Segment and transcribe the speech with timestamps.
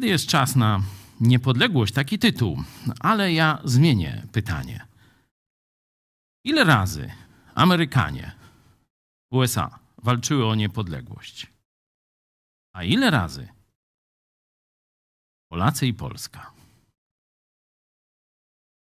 [0.00, 0.82] Kiedy jest czas na
[1.20, 2.62] niepodległość, taki tytuł,
[3.00, 4.86] ale ja zmienię pytanie.
[6.44, 7.12] Ile razy
[7.54, 8.32] Amerykanie,
[9.32, 11.46] USA walczyły o niepodległość?
[12.74, 13.48] A ile razy
[15.50, 16.52] Polacy i Polska?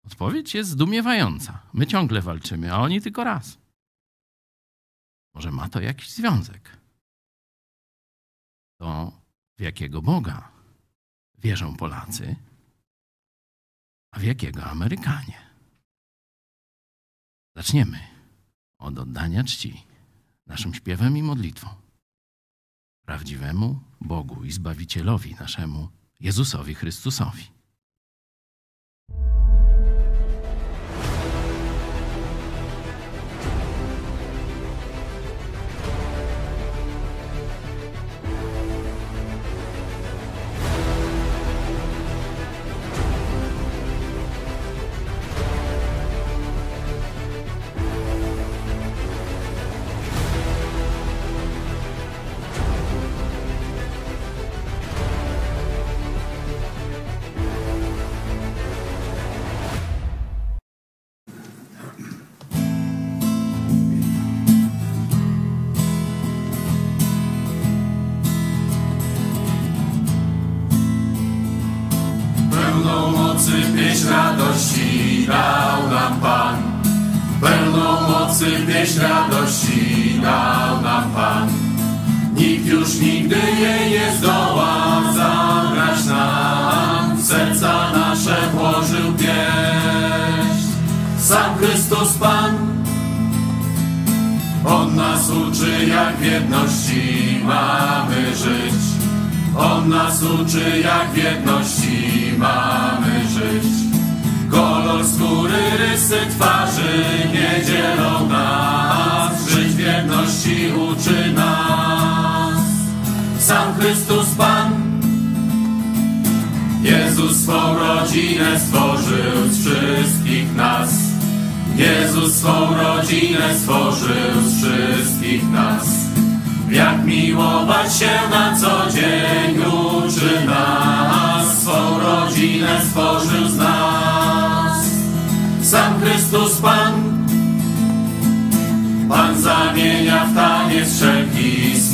[0.07, 1.63] Odpowiedź jest zdumiewająca.
[1.73, 3.59] My ciągle walczymy, a oni tylko raz.
[5.35, 6.77] Może ma to jakiś związek?
[8.81, 9.21] To
[9.59, 10.56] w jakiego Boga
[11.47, 12.37] wierzą Polacy,
[14.13, 15.39] a w jakiego Amerykanie?
[17.57, 17.99] Zaczniemy
[18.79, 19.85] od oddania czci
[20.47, 21.69] naszym śpiewem i modlitwą
[23.07, 25.89] prawdziwemu Bogu i Zbawicielowi naszemu
[26.21, 27.56] Jezusowi Chrystusowi.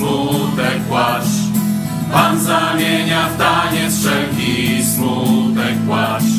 [0.03, 1.33] Smutek płacz.
[2.13, 6.31] Pan zamienia w taniec wszelki smutek płacz.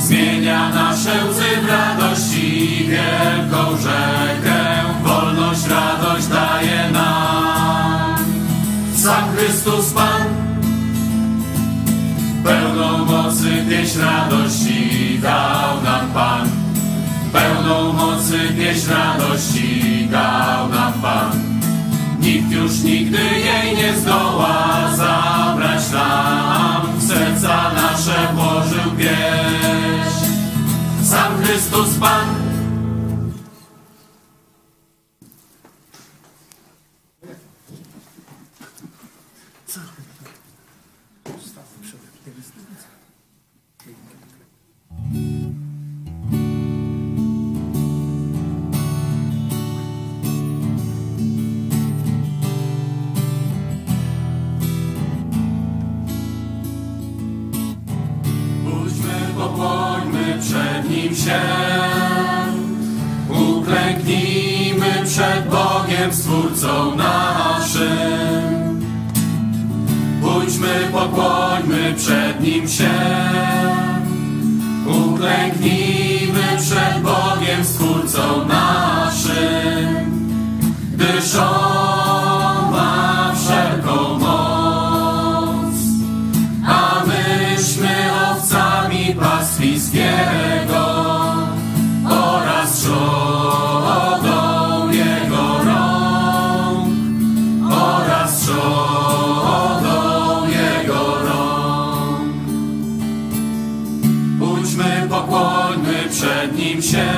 [0.00, 4.58] Zmienia nasze łzy w radości wielką rzekę.
[5.02, 8.16] Wolność, radość daje nam.
[8.96, 10.22] Sam Chrystus Pan,
[12.44, 16.48] pełną mocy pieśń radości dał nam Pan.
[17.32, 21.41] Pełną mocy pieśń radości dał nam Pan.
[22.22, 26.98] Nikt już nigdy jej nie zdoła zabrać nam.
[26.98, 30.32] W serca nasze włożył pieśń.
[31.02, 32.41] Sam Chrystus Pan.
[61.02, 61.40] Nim się.
[63.28, 68.80] Uklęknijmy przed Bogiem, Stwórcą naszym.
[70.22, 72.90] Pójdźmy, pokłońmy przed Nim się.
[74.86, 80.12] Uklęknijmy przed Bogiem, Stwórcą naszym.
[80.92, 82.01] Gdyż On
[106.82, 107.08] Nim się,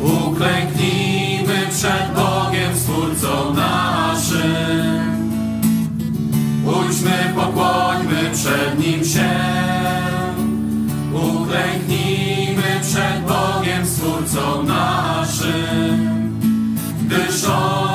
[0.00, 5.22] uklęknijmy przed Bogiem, Stwórcą naszym.
[6.64, 9.30] Pójdźmy, pokłońmy przed Nim się.
[11.12, 16.32] Uklęknijmy przed Bogiem, Stwórcą naszym.
[17.02, 17.91] Gdyż On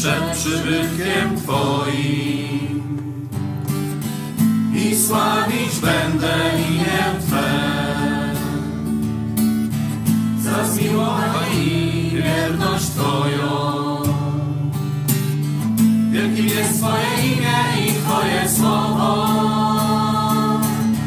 [0.00, 2.98] przed przybytkiem Twoim.
[4.74, 6.36] I sławić będę
[6.68, 7.50] imię Twe.
[10.42, 13.96] Za zmiłowanie i wierność Twoją.
[16.10, 19.28] Wielkim jest Twoje imię i Twoje słowo.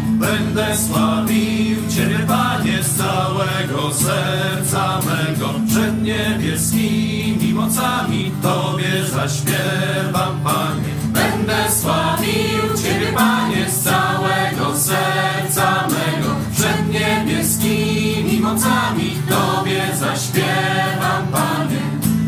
[0.09, 5.49] Będę sławił Ciebie, Panie, z całego serca mego.
[5.67, 10.93] Przed niebieskimi mocami Tobie zaśpiewam, Panie.
[11.13, 16.35] Będę sławił Ciebie, Panie, z całego serca mego.
[16.55, 21.81] Przed niebieskimi mocami Tobie zaśpiewam, Panie.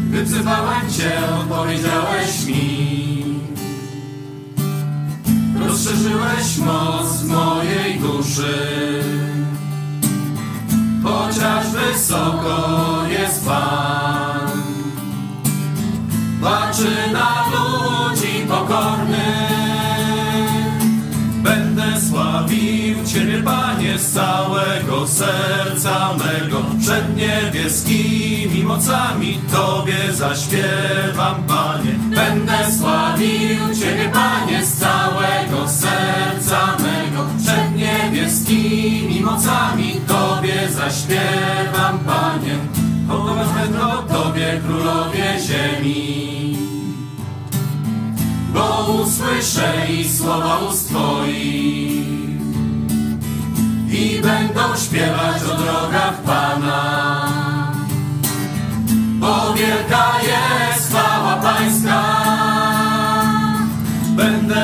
[0.09, 2.95] Wyzywałem Cię, odpowiedziałeś mi.
[5.67, 8.75] Rozszerzyłeś moc mojej duszy.
[11.03, 14.04] Chociaż wysoko jest Pan,
[16.45, 19.55] patrzy na ludzi pokornych.
[21.43, 26.61] Będę sławił Ciebie, Panie, z całego serca mego.
[26.81, 31.91] Przed niebieskimi mocami Tobie zaśpiewam, Panie.
[32.15, 37.25] Będę sławił Ciebie, Panie, z całego serca mego.
[37.43, 42.74] Przed niebieskimi mocami Tobie zaśpiewam, Panie.
[43.07, 46.35] Hodować będą Tobie, królowie ziemi
[48.55, 50.91] bo usłyszę i słowa ust
[53.89, 57.27] i będą śpiewać o drogach Pana.
[59.19, 62.24] Bo wielka jest chwała Pańska.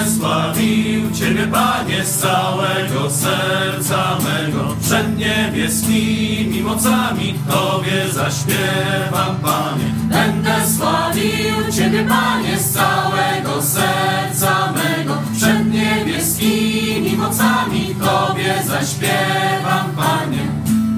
[0.02, 4.76] Będę sławił Ciebie, Panie, z całego serca mego.
[4.82, 9.86] Przed niebieskimi mocami Tobie zaśpiewam, Panie.
[10.10, 15.18] Będę sławił Ciebie, Panie, z całego serca mego.
[15.38, 20.48] Przed niebieskimi mocami Tobie zaśpiewam, Panie.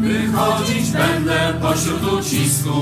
[0.01, 2.73] Wychodzić będę pośród ucisku.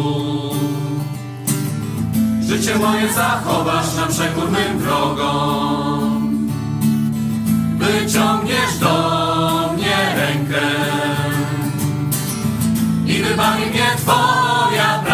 [2.52, 6.50] Życie moje zachowasz na przekór mym wrogom.
[7.78, 10.62] Wyciągniesz do mnie rękę
[13.06, 15.11] i wybawi mnie Twoja prawica.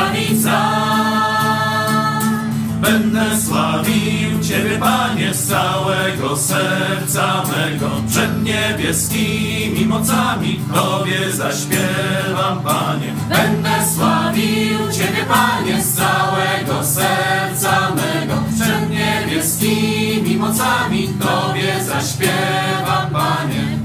[3.18, 7.90] Będę sławił Ciebie, Panie, z całego serca mego.
[8.10, 13.14] Przed niebieskimi mocami Tobie zaśpiewam, Panie.
[13.30, 18.34] Będę sławił Ciebie, Panie, z całego serca mego.
[18.56, 23.77] Przed niebieskimi mocami Tobie zaśpiewam, Panie.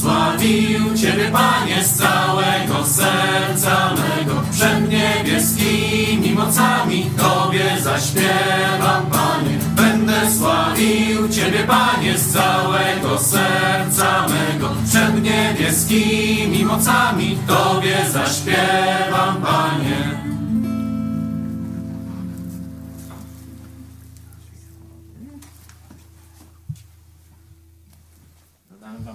[0.00, 4.42] Sławił Ciebie, Panie, z całego serca mego.
[4.52, 9.58] Przed niebieskimi mocami Tobie zaśpiewam, Panie.
[9.76, 14.70] Będę sławił Ciebie, Panie, z całego serca mego.
[14.88, 20.09] Przed niebieskimi mocami Tobie zaśpiewam, Panie.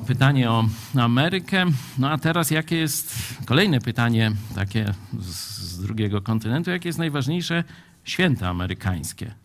[0.06, 1.66] Pytanie o Amerykę.
[1.98, 7.64] No a teraz jakie jest kolejne pytanie, takie z, drugiego kontynentu, jakie jest najważniejsze
[8.04, 9.36] święta amerykańskie?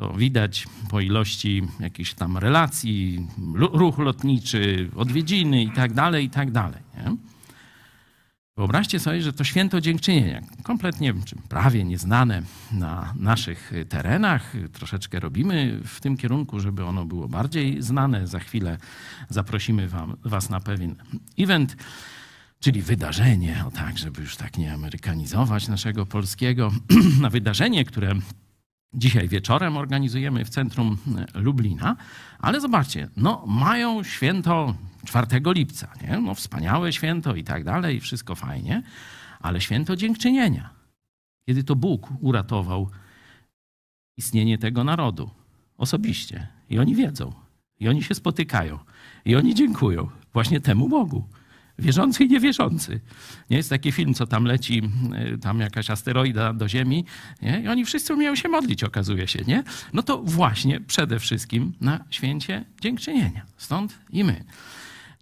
[0.00, 6.82] To widać po ilości jakichś tam relacji, ruch lotniczy, odwiedziny i tak dalej, i tak.
[6.96, 7.16] Nie?
[8.58, 14.52] Wyobraźcie sobie, że to święto dziękczynienia, kompletnie czy prawie nieznane na naszych terenach.
[14.72, 18.26] Troszeczkę robimy w tym kierunku, żeby ono było bardziej znane.
[18.26, 18.78] Za chwilę
[19.28, 20.94] zaprosimy wam, Was na pewien
[21.38, 21.76] event,
[22.60, 26.72] czyli wydarzenie, o tak, żeby już tak nie amerykanizować naszego polskiego,
[27.22, 28.14] na wydarzenie, które
[28.94, 30.96] dzisiaj wieczorem organizujemy w centrum
[31.34, 31.96] Lublina.
[32.38, 34.74] Ale zobaczcie, no mają święto
[35.08, 36.18] 4 lipca, nie?
[36.18, 38.82] No wspaniałe święto i tak dalej, wszystko fajnie,
[39.40, 40.70] ale święto dziękczynienia.
[41.46, 42.90] Kiedy to Bóg uratował
[44.16, 45.30] istnienie tego narodu
[45.76, 46.48] osobiście.
[46.70, 47.32] I oni wiedzą.
[47.80, 48.78] I oni się spotykają.
[49.24, 51.28] I oni dziękują właśnie temu Bogu.
[51.78, 53.00] Wierzący i niewierzący.
[53.50, 54.82] Nie jest taki film, co tam leci,
[55.40, 57.04] tam jakaś asteroida do Ziemi,
[57.42, 57.60] nie?
[57.60, 59.62] i oni wszyscy umieją się modlić, okazuje się, nie?
[59.92, 63.46] No to właśnie przede wszystkim na święcie dziękczynienia.
[63.56, 64.44] Stąd i my.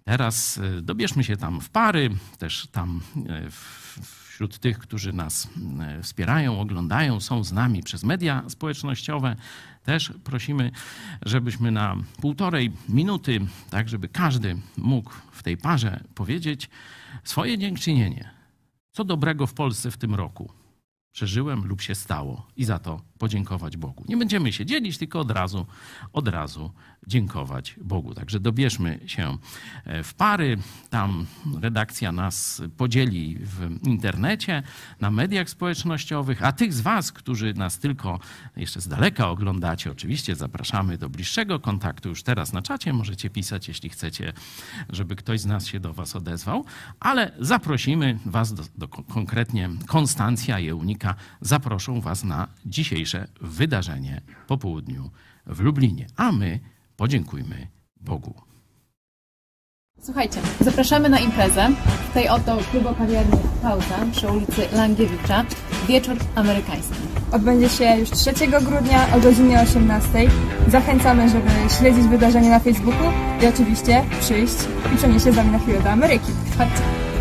[0.06, 3.50] Teraz y, dobierzmy się tam w pary, też tam y,
[4.30, 5.48] wśród tych, którzy nas
[5.98, 9.36] y, wspierają, oglądają, są z nami przez media społecznościowe.
[9.84, 10.70] Też prosimy,
[11.24, 16.70] żebyśmy na półtorej minuty, tak żeby każdy mógł w tej parze powiedzieć
[17.24, 18.30] swoje dziękczynienie.
[18.90, 20.52] Co dobrego w Polsce w tym roku
[21.12, 24.04] przeżyłem lub się stało i za to podziękować Bogu.
[24.08, 25.66] Nie będziemy się dzielić, tylko od razu,
[26.12, 26.70] od razu
[27.06, 28.14] dziękować Bogu.
[28.14, 29.38] Także dobierzmy się
[29.84, 30.58] e, w pary.
[30.90, 31.26] Tam
[31.60, 34.62] redakcja nas podzieli w internecie,
[35.00, 38.20] na mediach społecznościowych, a tych z Was, którzy nas tylko
[38.56, 42.92] jeszcze z daleka oglądacie, oczywiście zapraszamy do bliższego kontaktu już teraz na czacie.
[42.92, 44.32] Możecie pisać, jeśli chcecie,
[44.88, 46.64] żeby ktoś z nas się do Was odezwał,
[47.00, 52.48] ale zaprosimy Was do, do konkretnie Konstancja i Eunika zaproszą Was na
[53.06, 55.10] dzisiejsze wydarzenie po południu
[55.46, 56.06] w Lublinie.
[56.16, 56.60] A my
[56.96, 58.34] podziękujmy Bogu.
[60.02, 61.68] Słuchajcie, zapraszamy na imprezę
[62.10, 65.44] w tej oto klubokawiarni Pauza przy ulicy Langiewicza.
[65.88, 66.94] Wieczór amerykański.
[67.32, 70.30] Odbędzie się już 3 grudnia o godzinie 18.
[70.68, 74.56] Zachęcamy, żeby śledzić wydarzenie na Facebooku i oczywiście przyjść
[74.94, 76.32] i przenieść się z nami na chwilę do Ameryki.
[76.58, 77.15] Chodźcie.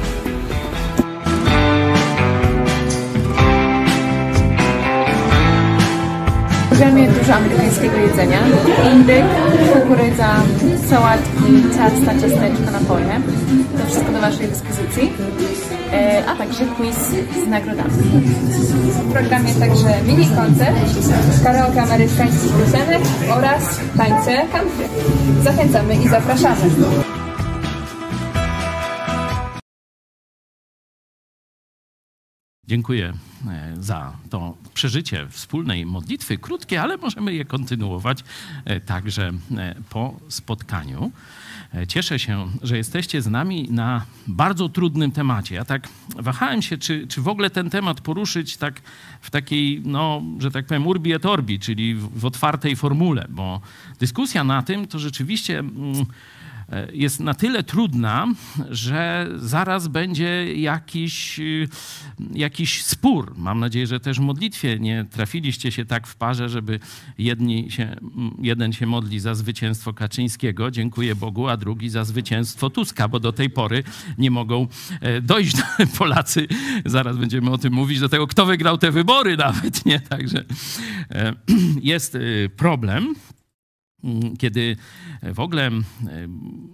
[6.76, 8.40] W programie dużo amerykańskiego jedzenia.
[8.94, 9.26] Indyk,
[9.74, 10.30] kukurydza,
[10.90, 13.22] sałatki, ciasta, ciasteczka, napoje.
[13.78, 15.14] To wszystko do Waszej dyspozycji.
[15.94, 16.96] E, A także quiz
[17.46, 17.90] z nagrodami.
[19.10, 20.76] W programie także mini koncert,
[21.44, 23.02] karaoke amerykańskich piosenek
[23.38, 24.86] oraz tańce country.
[25.44, 26.62] Zachęcamy i zapraszamy.
[32.68, 33.14] Dziękuję
[33.48, 36.38] e, za to przeżycie wspólnej modlitwy.
[36.38, 38.24] Krótkie, ale możemy je kontynuować
[38.66, 41.12] e, także e, po spotkaniu.
[41.88, 45.56] Cieszę się, że jesteście z nami na bardzo trudnym temacie.
[45.56, 48.82] Ja tak wahałem się, czy, czy w ogóle ten temat poruszyć tak
[49.22, 53.62] w takiej, no, że tak powiem, urbi et orbi, czyli w, w otwartej formule, bo
[54.00, 55.60] dyskusja na tym to rzeczywiście.
[55.60, 56.06] Mm,
[56.94, 58.28] jest na tyle trudna,
[58.70, 61.40] że zaraz będzie jakiś,
[62.34, 63.34] jakiś spór.
[63.38, 66.80] Mam nadzieję, że też w modlitwie nie trafiliście się tak w parze, żeby
[67.18, 67.96] jedni się,
[68.42, 73.34] jeden się modli za zwycięstwo Kaczyńskiego, dziękuję Bogu, a drugi za zwycięstwo Tuska, bo do
[73.34, 73.84] tej pory
[74.18, 74.68] nie mogą
[75.02, 75.56] e, dojść
[75.98, 76.48] Polacy.
[76.86, 80.00] Zaraz będziemy o tym mówić, do tego, kto wygrał te wybory nawet, nie?
[80.00, 80.46] Także
[81.12, 81.34] e,
[81.82, 82.20] jest e,
[82.50, 83.16] problem
[84.40, 84.76] kiedy
[85.34, 85.72] w ogóle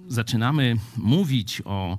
[0.07, 1.97] zaczynamy mówić o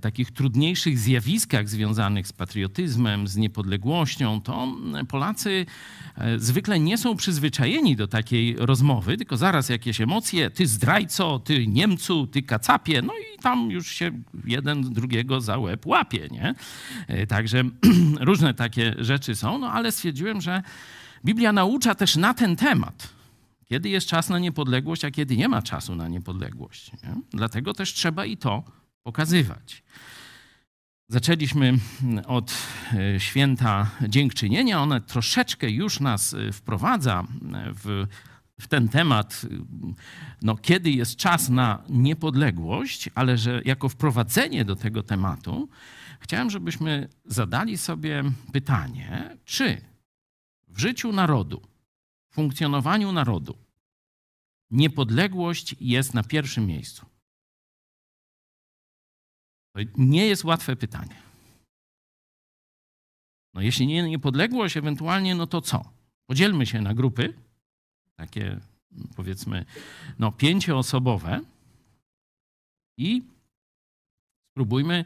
[0.00, 4.76] takich trudniejszych zjawiskach związanych z patriotyzmem, z niepodległością, to
[5.08, 5.66] Polacy
[6.36, 12.26] zwykle nie są przyzwyczajeni do takiej rozmowy, tylko zaraz jakieś emocje, ty zdrajco, ty Niemcu,
[12.26, 14.10] ty kacapie, no i tam już się
[14.44, 16.54] jeden drugiego za łeb łapie, nie?
[17.26, 17.62] Także
[18.20, 20.62] różne takie rzeczy są, no ale stwierdziłem, że
[21.24, 23.17] Biblia naucza też na ten temat.
[23.68, 26.92] Kiedy jest czas na niepodległość, a kiedy nie ma czasu na niepodległość.
[26.92, 27.14] Nie?
[27.30, 28.62] Dlatego też trzeba i to
[29.02, 29.82] pokazywać.
[31.08, 31.78] Zaczęliśmy
[32.26, 32.54] od
[32.92, 34.82] e, święta dziękczynienia.
[34.82, 37.24] One troszeczkę już nas e, wprowadza
[37.74, 38.06] w,
[38.60, 39.46] w ten temat,
[40.42, 45.68] no, kiedy jest czas na niepodległość, ale że jako wprowadzenie do tego tematu
[46.20, 49.80] chciałem, żebyśmy zadali sobie pytanie, czy
[50.68, 51.62] w życiu narodu
[52.38, 53.58] funkcjonowaniu narodu
[54.70, 57.06] niepodległość jest na pierwszym miejscu?
[59.72, 61.22] To nie jest łatwe pytanie.
[63.54, 65.92] No jeśli nie niepodległość, ewentualnie, no to co?
[66.26, 67.34] Podzielmy się na grupy,
[68.16, 68.60] takie
[69.16, 69.64] powiedzmy,
[70.18, 71.40] no pięcioosobowe
[72.98, 73.22] i
[74.50, 75.04] spróbujmy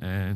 [0.00, 0.34] e,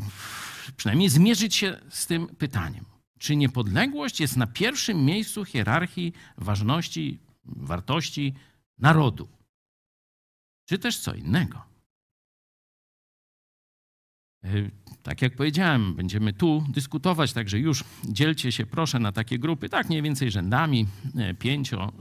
[0.77, 2.96] przynajmniej zmierzyć się z tym pytaniem.
[3.19, 8.35] Czy niepodległość jest na pierwszym miejscu hierarchii ważności, wartości
[8.79, 9.29] narodu?
[10.69, 11.63] Czy też co innego?
[14.45, 14.49] E,
[15.03, 19.89] tak jak powiedziałem, będziemy tu dyskutować, także już dzielcie się proszę na takie grupy, tak
[19.89, 21.93] mniej więcej rzędami, e, pięcio,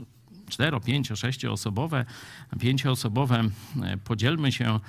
[0.48, 2.04] 4, 5, 6 osobowe,
[2.60, 3.42] 5 osobowe
[4.04, 4.80] podzielmy się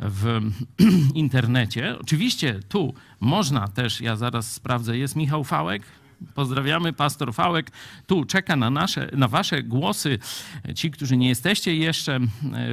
[0.00, 0.40] w
[1.14, 1.96] internecie.
[2.00, 5.82] Oczywiście tu można też, ja zaraz sprawdzę, jest Michał Fałek,
[6.34, 7.70] Pozdrawiamy, pastor Fałek.
[8.06, 10.18] Tu czeka na, nasze, na wasze głosy.
[10.74, 12.20] Ci, którzy nie jesteście jeszcze e,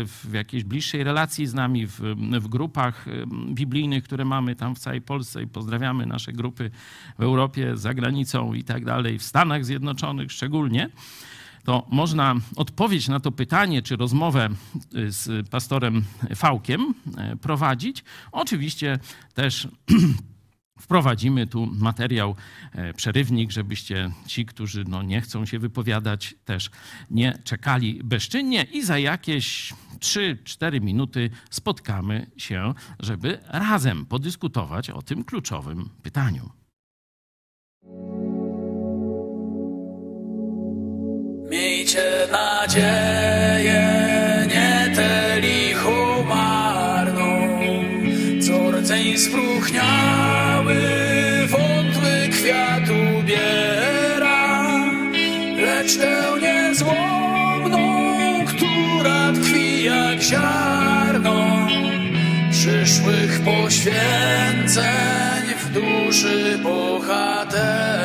[0.06, 2.00] w jakiejś bliższej relacji z nami, w,
[2.40, 3.12] w grupach e,
[3.54, 6.72] biblijnych, które mamy tam w całej Polsce i pozdrawiamy nasze grupy
[7.20, 10.90] w Europie, za granicą i tak dalej, w Stanach Zjednoczonych szczególnie
[11.66, 14.50] to można odpowiedź na to pytanie, czy rozmowę
[14.96, 16.06] y, z pastorem
[16.36, 18.04] Fałkiem e, prowadzić.
[18.32, 19.00] Oczywiście
[19.34, 19.68] też
[20.80, 22.36] wprowadzimy tu materiał,
[22.72, 26.70] e, przerywnik, żebyście ci, którzy no nie chcą się wypowiadać, też
[27.12, 35.24] nie czekali bezczynnie i za jakieś 3-4 minuty spotkamy się, żeby razem podyskutować o tym
[35.24, 36.50] kluczowym pytaniu.
[41.50, 43.86] Miejcie nadzieję,
[44.48, 47.50] nie tę lichą marną,
[48.48, 50.76] co rdzeń spróchniały,
[51.48, 54.72] wątły kwiat ubiera,
[55.58, 58.06] lecz tę niezłomną,
[58.46, 61.68] która tkwi jak ziarno
[62.52, 64.86] przyszłych poświęceń
[65.60, 67.96] w duszy bohatera.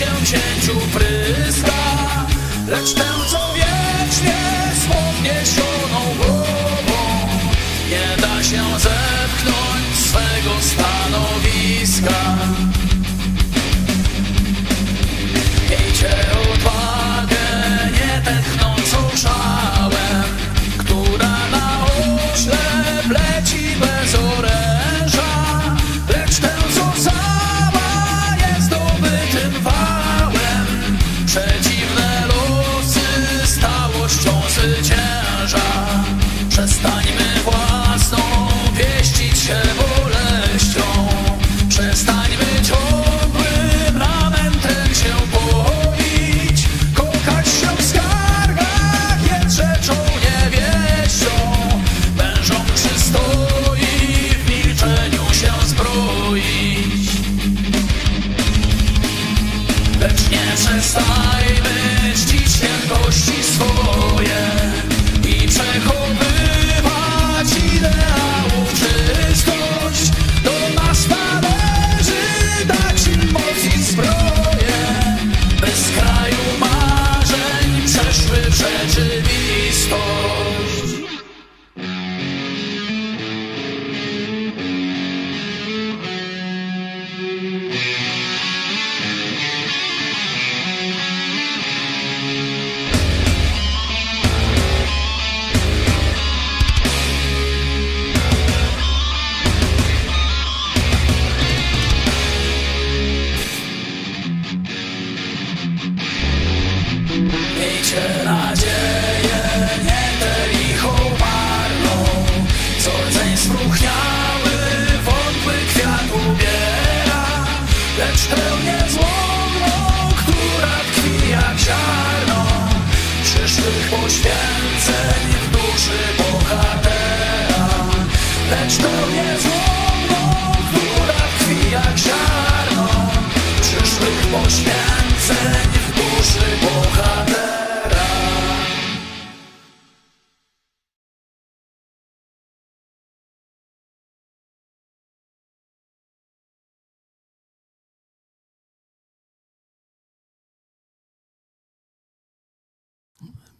[0.00, 1.72] Przedsięwzięciu pryska,
[2.68, 3.39] lecz tę, co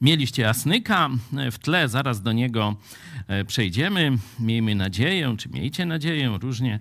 [0.01, 1.11] Mieliście Asnyka
[1.53, 2.77] w tle, zaraz do niego
[3.29, 4.13] e, przejdziemy.
[4.39, 6.79] Miejmy nadzieję, czy miejcie nadzieję, różnie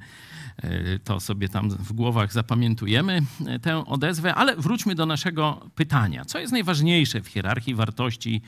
[0.58, 6.26] e, to sobie tam w głowach zapamiętujemy e, tę odezwę, ale wróćmy do naszego pytania.
[6.26, 8.42] Co jest najważniejsze w hierarchii wartości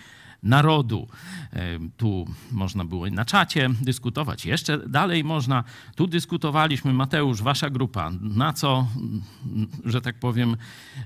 [0.43, 1.07] narodu?
[1.53, 5.63] E, Tu można było na czacie dyskutować, jeszcze dalej można.
[5.95, 8.87] Tu dyskutowaliśmy, Mateusz, wasza grupa, na co,
[9.85, 10.57] że tak powiem,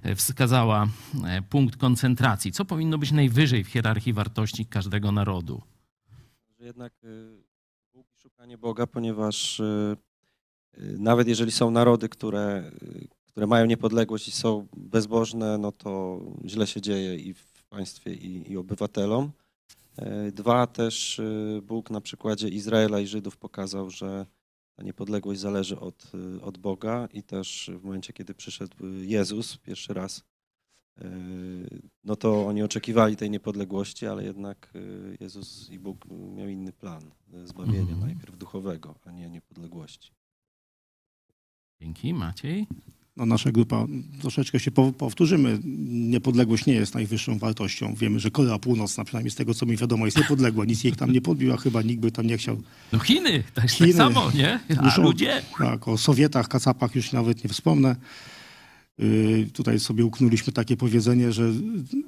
[0.03, 0.87] e, wskazała
[1.25, 2.51] e, punkt koncentracji?
[2.51, 5.61] Co powinno być najwyżej w hierarchii wartości każdego narodu?
[6.59, 6.93] jednak
[7.93, 9.61] i szukanie Boga, ponieważ
[10.77, 12.71] nawet jeżeli są narody, które,
[13.27, 18.51] które mają niepodległość i są bezbożne, no to źle się dzieje i w państwie, i,
[18.51, 19.31] i obywatelom.
[20.27, 24.25] Y, Dwa, też y, Bóg na przykładzie Izraela i Żydów pokazał, że
[24.75, 29.93] ta niepodległość zależy od, y, od Boga i też w momencie, kiedy przyszedł Jezus pierwszy
[29.93, 30.23] raz,
[32.03, 34.73] no to oni oczekiwali tej niepodległości, ale jednak
[35.19, 37.11] Jezus i Bóg miał inny plan
[37.43, 37.99] zbawienia, Mhm.
[37.99, 40.11] najpierw duchowego, a nie niepodległości.
[41.81, 42.67] Dzięki, Maciej.
[43.17, 43.85] No, nasza grupa,
[44.21, 47.95] troszeczkę się pow- powtórzymy, niepodległość nie jest najwyższą wartością.
[47.95, 50.65] Wiemy, że Korea Północna, przynajmniej z tego, co mi wiadomo, jest niepodległa.
[50.65, 52.61] Nic jej tam nie podbił, a chyba nikt by tam nie chciał.
[52.93, 53.87] No Chiny, też Chiny.
[53.93, 54.59] tak samo, nie?
[54.77, 55.41] A Muszą- ludzie?
[55.57, 57.95] Tak, o Sowietach, Kacapach już nawet nie wspomnę.
[58.99, 61.51] Y, Tutaj sobie uknuliśmy takie powiedzenie, że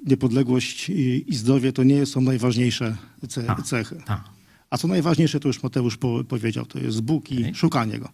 [0.05, 3.63] niepodległość i i zdrowie to nie są najważniejsze ce- Tak.
[3.63, 4.01] cechy.
[4.05, 4.23] Tak.
[4.69, 8.09] A co najważniejsze, to już Mateusz po, powiedział, to jest Bóg i szukanie Go.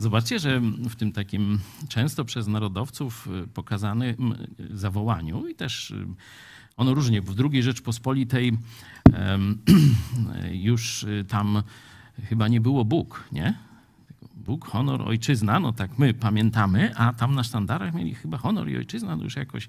[0.00, 1.58] Zobaczcie, że w tym takim
[1.88, 4.32] często przez narodowców y, pokazanym
[4.72, 6.06] y, zawołaniu i też y,
[6.76, 8.52] ono różnie, w II Rzeczpospolitej
[10.52, 11.62] już tam
[12.28, 13.54] chyba nie było Bóg, nie?
[14.36, 18.76] Bóg, honor, ojczyzna, no tak my pamiętamy, a tam na sztandarach mieli chyba honor i
[18.76, 19.68] ojczyzna, no już jakoś,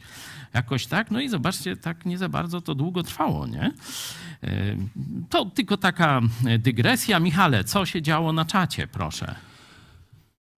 [0.53, 1.11] jakoś tak.
[1.11, 3.71] No i zobaczcie, tak nie za bardzo to długo trwało, nie?
[5.29, 6.21] To tylko taka
[6.59, 7.19] dygresja.
[7.19, 9.48] Michale, co się działo na czacie, proszę?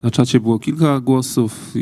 [0.04, 1.74] Na czacie było kilka głosów.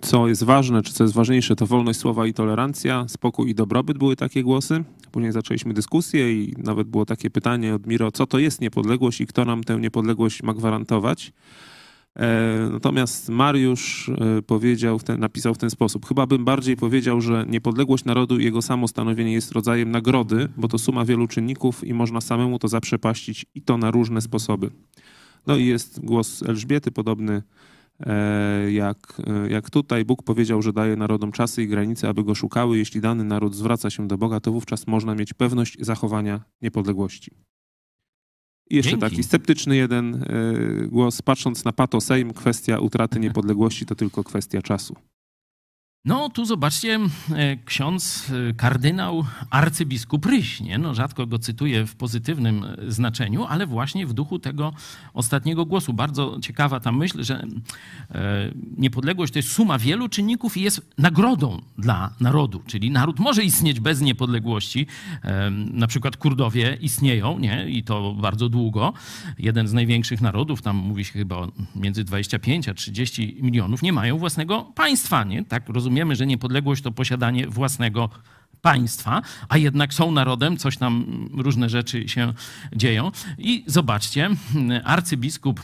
[0.00, 3.98] Co jest ważne, czy co jest ważniejsze, to wolność słowa i tolerancja, spokój i dobrobyt
[3.98, 4.84] były takie głosy.
[5.12, 9.26] Później zaczęliśmy dyskusję i nawet było takie pytanie od Miro, co to jest niepodległość i
[9.26, 11.32] kto nam tę niepodległość ma gwarantować.
[12.16, 16.06] E, Natomiast Mariusz e, powiedział, napisał w ten sposób.
[16.06, 20.78] Chyba bym bardziej powiedział, że niepodległość narodu i jego samostanowienie jest rodzajem nagrody, bo to
[20.78, 24.70] suma wielu czynników i można samemu to zaprzepaścić i to na różne sposoby.
[25.46, 27.42] No i jest głos Elżbiety, podobny
[28.00, 30.04] e, jak, e, jak tutaj.
[30.04, 32.78] Bóg powiedział, że daje narodom czasy i granice, aby go szukały.
[32.78, 37.30] Jeśli dany naród zwraca się do Boga, to wówczas można mieć pewność zachowania niepodległości.
[38.70, 39.10] I jeszcze Dzięki.
[39.10, 41.22] taki sceptyczny jeden e, głos.
[41.22, 44.96] Patrząc na pato Sejm, kwestia utraty niepodległości to tylko kwestia czasu.
[46.06, 46.98] No, tu zobaczcie,
[47.34, 50.78] e, ksiądz e, kardynał arcybiskup Ryś, nie?
[50.78, 54.72] No, rzadko go cytuję w pozytywnym e, znaczeniu, ale właśnie w duchu tego
[55.14, 55.92] ostatniego głosu.
[55.92, 57.46] Bardzo ciekawa ta myśl, że
[58.78, 63.80] niepodległość to jest suma wielu czynników i jest nagrodą dla narodu, czyli naród może istnieć
[63.80, 64.86] bez niepodległości.
[65.72, 67.68] Na przykład Kurdowie istnieją, nie?
[67.68, 68.92] I to bardzo długo.
[69.38, 74.18] Jeden z największych narodów, tam mówi się chyba między 25 a 30 milionów, nie mają
[74.18, 75.44] własnego państwa, nie?
[75.44, 75.64] Tak
[75.96, 78.10] rozumiemy, że niepodległość to posiadanie własnego
[78.62, 82.32] państwa, a jednak są narodem, coś tam różne rzeczy się
[82.76, 83.12] dzieją.
[83.38, 84.30] I zobaczcie,
[84.84, 85.60] arcybiskup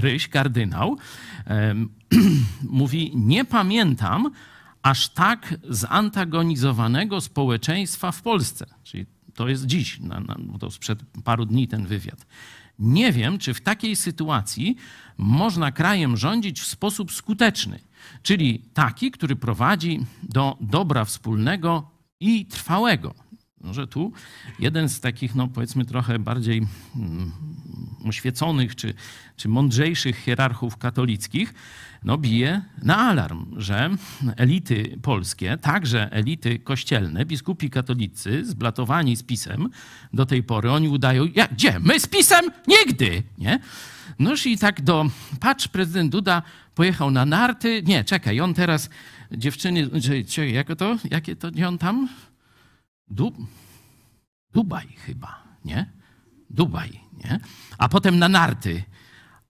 [0.00, 0.96] Ryś, kardynał,
[2.62, 4.30] mówi: Nie pamiętam
[4.82, 8.66] aż tak zantagonizowanego społeczeństwa w Polsce.
[8.84, 12.26] Czyli to jest dziś, na, na, to sprzed paru dni ten wywiad.
[12.78, 14.76] Nie wiem, czy w takiej sytuacji
[15.18, 17.78] można krajem rządzić w sposób skuteczny,
[18.22, 23.14] czyli taki, który prowadzi do dobra wspólnego i trwałego.
[23.60, 24.12] Może tu
[24.58, 27.32] jeden z takich, no powiedzmy, trochę bardziej mm,
[28.04, 28.94] oświeconych czy,
[29.36, 31.54] czy mądrzejszych hierarchów katolickich,
[32.04, 33.90] no bije na alarm, że
[34.36, 39.68] elity polskie, także elity kościelne, biskupi katolicy, zblatowani z pisem
[40.12, 41.80] do tej pory, oni udają, jak, gdzie?
[41.80, 42.50] My z pisem?
[42.68, 43.22] Nigdy!
[43.38, 43.60] Nie?
[44.18, 45.06] Noż i tak do,
[45.40, 46.42] patrz, prezydent Duda
[46.78, 48.90] pojechał na narty, nie, czekaj, on teraz,
[49.30, 52.08] dziewczyny, czy, czy, jak to, jakie to, on tam?
[53.10, 53.32] Du,
[54.52, 55.90] Dubaj chyba, nie?
[56.50, 57.40] Dubaj, nie?
[57.78, 58.84] A potem na narty.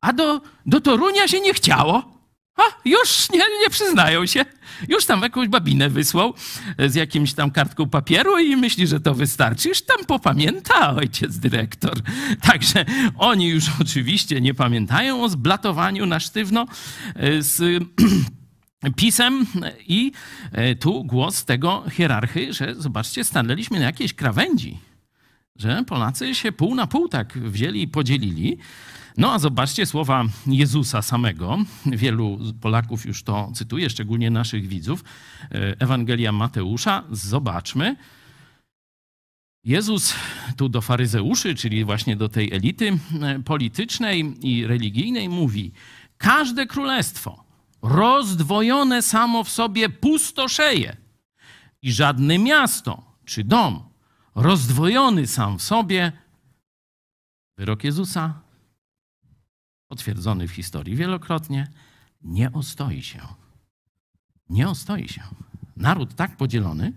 [0.00, 2.17] A do, do Torunia się nie chciało.
[2.58, 4.44] A, już nie, nie przyznają się.
[4.88, 6.34] Już tam jakąś babinę wysłał
[6.86, 9.68] z jakimś tam kartką papieru i myśli, że to wystarczy.
[9.68, 11.94] Już tam popamięta ojciec dyrektor.
[12.48, 12.84] Także
[13.18, 16.66] oni już oczywiście nie pamiętają o zblatowaniu na sztywno
[17.14, 17.82] e, z
[18.96, 19.46] pisem
[19.86, 20.12] i
[20.52, 24.78] e, tu głos tego hierarchy, że zobaczcie, stanęliśmy na jakiejś krawędzi,
[25.56, 28.58] że Polacy się pół na pół tak wzięli i podzielili.
[29.18, 31.58] No a zobaczcie słowa Jezusa samego.
[31.86, 35.04] Wielu Polaków już to cytuje, szczególnie naszych widzów.
[35.42, 37.04] E, Ewangelia Mateusza.
[37.10, 37.96] Zobaczmy.
[39.64, 40.14] Jezus
[40.56, 45.72] tu do faryzeuszy, czyli właśnie do tej elity e, politycznej i religijnej mówi:
[46.18, 47.44] Każde królestwo
[47.82, 50.96] rozdwojone samo w sobie pustoszeje
[51.82, 53.88] i żadne miasto czy dom
[54.34, 56.12] rozdwojony sam w sobie,
[57.58, 58.47] wyrok Jezusa,
[59.88, 61.68] potwierdzony w historii wielokrotnie,
[62.22, 63.20] nie ostoi się.
[64.48, 65.22] Nie ostoi się.
[65.76, 66.92] Naród tak podzielony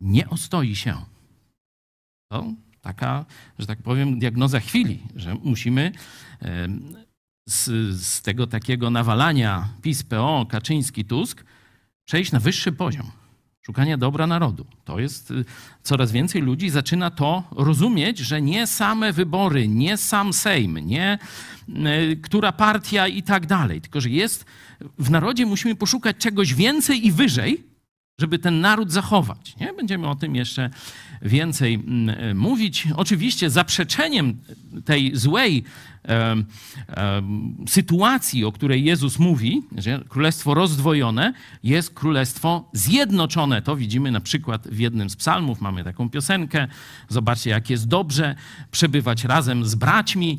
[0.00, 1.04] nie ostoi się.
[2.28, 2.44] To
[2.80, 3.24] taka,
[3.58, 5.92] że tak powiem, diagnoza chwili, że musimy
[7.48, 7.64] z,
[8.00, 11.44] z tego takiego nawalania PiS, PO, Kaczyński, Tusk
[12.04, 13.19] przejść na wyższy poziom
[13.70, 14.66] szukania dobra narodu.
[14.84, 15.44] To jest y,
[15.82, 21.18] coraz więcej ludzi zaczyna to rozumieć, że nie same wybory, nie sam Sejm, nie
[21.68, 24.44] y, która partia i tak dalej, tylko że jest
[24.98, 27.64] w narodzie musimy poszukać czegoś więcej i wyżej,
[28.20, 29.56] żeby ten naród zachować.
[29.56, 29.72] Nie?
[29.72, 30.70] Będziemy o tym jeszcze
[31.22, 32.88] więcej mm, mówić.
[32.96, 34.38] Oczywiście zaprzeczeniem
[34.84, 35.64] tej złej
[36.02, 36.44] em,
[36.88, 43.62] em, sytuacji, o której Jezus mówi, że królestwo rozdwojone jest królestwo zjednoczone.
[43.62, 46.68] To widzimy na przykład w jednym z psalmów, mamy taką piosenkę.
[47.08, 48.34] Zobaczcie, jak jest dobrze
[48.70, 50.38] przebywać razem z braćmi.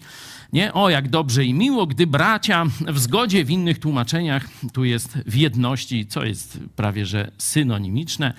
[0.53, 0.73] Nie?
[0.73, 5.35] O, jak dobrze i miło, gdy bracia w zgodzie, w innych tłumaczeniach tu jest w
[5.35, 8.33] jedności, co jest prawie że synonimiczne,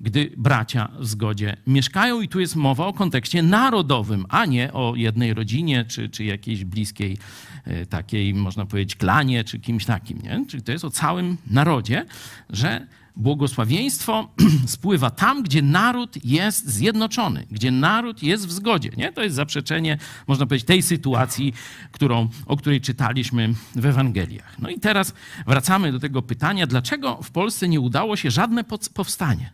[0.00, 2.20] gdy bracia w zgodzie mieszkają.
[2.20, 6.64] I tu jest mowa o kontekście narodowym, a nie o jednej rodzinie czy, czy jakiejś
[6.64, 7.18] bliskiej
[7.64, 10.22] e, takiej, można powiedzieć, klanie czy kimś takim.
[10.22, 10.44] Nie?
[10.48, 12.06] Czyli to jest o całym narodzie,
[12.50, 12.86] że
[13.18, 14.28] błogosławieństwo
[14.66, 18.90] spływa tam, gdzie naród jest zjednoczony, gdzie naród jest w zgodzie.
[18.96, 19.12] Nie?
[19.12, 21.54] To jest zaprzeczenie, można powiedzieć, tej sytuacji,
[21.92, 24.58] którą, o której czytaliśmy w Ewangeliach.
[24.58, 25.14] No i teraz
[25.46, 29.50] wracamy do tego pytania, dlaczego w Polsce nie udało się żadne powstanie?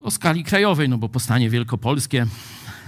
[0.00, 2.26] O skali krajowej, no bo powstanie wielkopolskie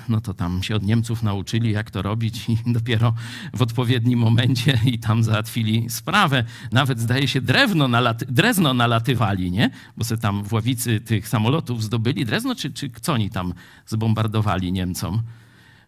[0.09, 3.15] no to tam się od Niemców nauczyli, jak to robić i dopiero
[3.55, 6.45] w odpowiednim momencie i tam załatwili sprawę.
[6.73, 9.71] Nawet zdaje się drewno nalaty, drezno nalatywali, nie?
[9.97, 13.55] Bo se tam w ławicy tych samolotów zdobyli drezno, czy, czy co oni tam
[13.87, 15.23] zbombardowali Niemcom?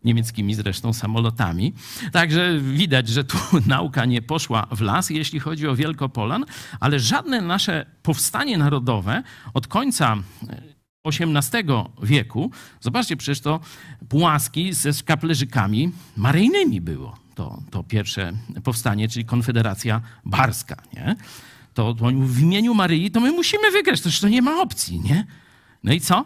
[0.05, 1.75] niemieckimi zresztą samolotami.
[2.13, 6.45] Także widać, że tu nauka nie poszła w las, jeśli chodzi o Wielkopolan,
[6.81, 9.23] ale żadne nasze powstanie narodowe
[9.55, 10.17] od końca
[11.05, 11.65] XVIII
[12.03, 13.61] wieku, zobaczcie, przecież to
[14.09, 17.17] płaski ze szkaplerzykami maryjnymi było.
[17.35, 18.33] To, to pierwsze
[18.65, 21.17] powstanie, czyli Konfederacja Barska, nie?
[21.75, 25.27] To, to w imieniu Maryi to my musimy wygrać, to, to nie ma opcji, nie?
[25.85, 26.25] No i co?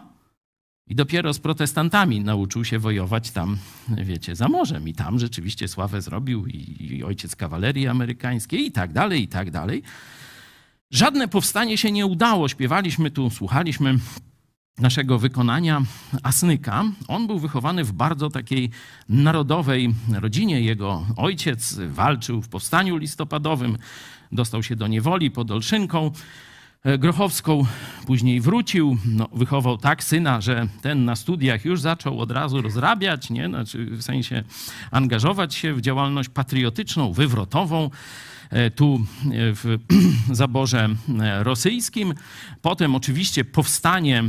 [0.87, 3.57] I dopiero z protestantami nauczył się wojować tam,
[4.03, 4.87] wiecie, za morzem.
[4.87, 9.51] I tam rzeczywiście sławę zrobił i, i ojciec kawalerii amerykańskiej i tak dalej, i tak
[9.51, 9.83] dalej.
[10.91, 12.47] Żadne powstanie się nie udało.
[12.47, 13.99] Śpiewaliśmy tu, słuchaliśmy
[14.79, 15.81] naszego wykonania
[16.23, 16.83] Asnyka.
[17.07, 18.69] On był wychowany w bardzo takiej
[19.09, 20.61] narodowej rodzinie.
[20.61, 23.77] Jego ojciec walczył w powstaniu listopadowym,
[24.31, 26.11] dostał się do niewoli pod Olszynką
[26.99, 27.65] Grochowską,
[28.05, 33.29] później wrócił, no, wychował tak syna, że ten na studiach już zaczął od razu rozrabiać,
[33.29, 33.47] nie?
[33.47, 34.43] Znaczy, w sensie
[34.91, 37.89] angażować się w działalność patriotyczną, wywrotową
[38.49, 39.77] e, tu e, w
[40.31, 40.89] zaborze
[41.19, 42.13] e, rosyjskim.
[42.61, 44.23] Potem oczywiście powstanie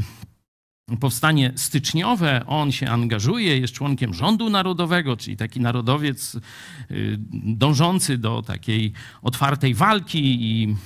[1.01, 8.43] powstanie styczniowe, on się angażuje, jest członkiem rządu narodowego, czyli taki narodowiec y, dążący do
[8.43, 10.77] takiej otwartej walki i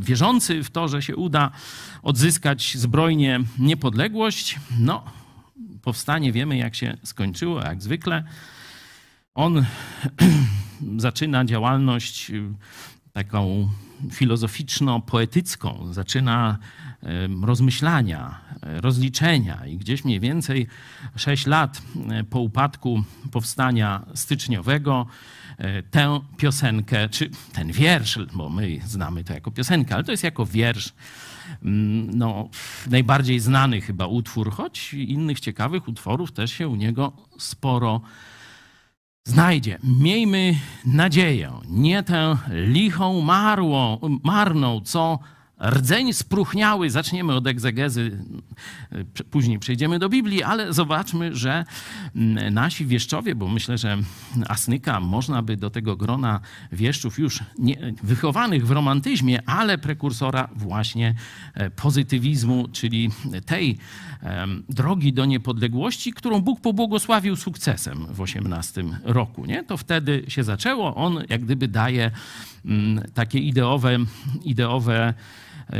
[0.00, 1.50] wierzący w to, że się uda
[2.02, 4.58] odzyskać zbrojnie niepodległość.
[4.78, 5.04] No,
[5.82, 8.24] powstanie wiemy, jak się skończyło, jak zwykle.
[9.34, 9.64] On
[10.96, 12.54] zaczyna działalność y,
[13.12, 13.68] taką
[14.10, 16.58] filozoficzno-poetycką, zaczyna
[17.42, 20.66] rozmyślania, rozliczenia i gdzieś mniej więcej
[21.16, 21.82] 6 lat
[22.30, 25.06] po upadku powstania styczniowego
[25.90, 30.46] tę piosenkę, czy ten wiersz, bo my znamy to jako piosenkę, ale to jest jako
[30.46, 30.92] wiersz,
[31.62, 32.48] mm, no,
[32.90, 38.00] najbardziej znany chyba utwór, choć innych ciekawych utworów też się u niego sporo
[39.24, 39.78] znajdzie.
[39.84, 45.18] Miejmy nadzieję, nie tę lichą marłą, marną, co
[45.60, 46.90] rdzeń spróchniały.
[46.90, 48.18] Zaczniemy od egzegezy,
[49.30, 51.64] później przejdziemy do Biblii, ale zobaczmy, że
[52.16, 53.98] mm, nasi wieszczowie, bo myślę, że
[54.48, 56.40] Asnyka można by do tego grona
[56.72, 61.14] wieszczów już nie, wychowanych w romantyzmie, ale prekursora właśnie
[61.54, 63.10] e, pozytywizmu, czyli
[63.46, 63.78] tej
[64.68, 69.46] drogi do niepodległości, którą Bóg pobłogosławił sukcesem w XVIII roku.
[69.46, 69.64] Nie?
[69.64, 70.94] To wtedy się zaczęło.
[70.94, 72.10] On jak gdyby daje
[72.64, 73.98] mm, takie ideowe,
[74.44, 75.14] ideowe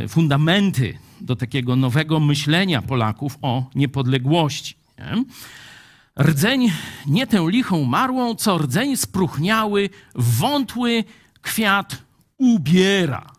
[0.08, 4.76] fundamenty do takiego nowego myślenia Polaków o niepodległości.
[4.98, 5.24] Nie?
[6.20, 6.72] Rdzeń
[7.06, 11.04] nie tę lichą marłą, co rdzeń spróchniały, wątły
[11.40, 12.02] kwiat
[12.38, 13.32] ubiera.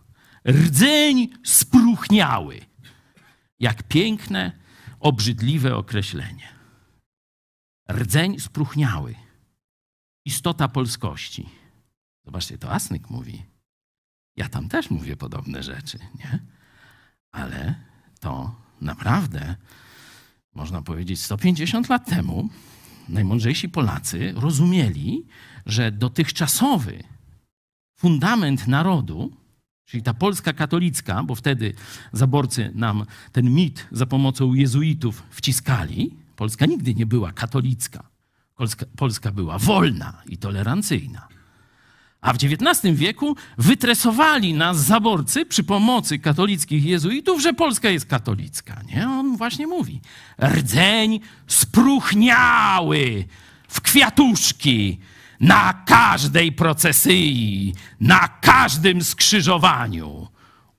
[0.48, 2.60] Rdzeń spróchniały.
[3.60, 4.52] Jak piękne,
[5.00, 6.48] obrzydliwe określenie.
[7.92, 9.16] Rdzeń spróchniały.
[10.26, 11.50] Istota polskości.
[12.26, 13.46] Zobaczcie, to Asnyk mówi.
[14.40, 16.40] Ja tam też mówię podobne rzeczy, nie?
[17.32, 17.76] Ale
[18.20, 19.56] to naprawdę,
[20.56, 22.50] można powiedzieć, 150 lat temu
[23.10, 25.26] najmądrzejsi Polacy rozumieli,
[25.66, 27.04] że dotychczasowy
[27.96, 29.38] fundament narodu,
[29.86, 31.74] czyli ta Polska katolicka, bo wtedy
[32.14, 38.10] zaborcy nam ten mit za pomocą jezuitów wciskali, Polska nigdy nie była katolicka.
[38.56, 41.39] Polska, Polska była wolna i tolerancyjna.
[42.22, 48.82] A w XIX wieku wytresowali nas zaborcy przy pomocy katolickich jezuitów, że Polska jest katolicka.
[48.96, 49.10] Nie?
[49.10, 50.02] On właśnie mówi,
[50.44, 53.26] rdzeń spróchniały,
[53.68, 55.00] w kwiatuszki
[55.40, 60.28] na każdej procesji, na każdym skrzyżowaniu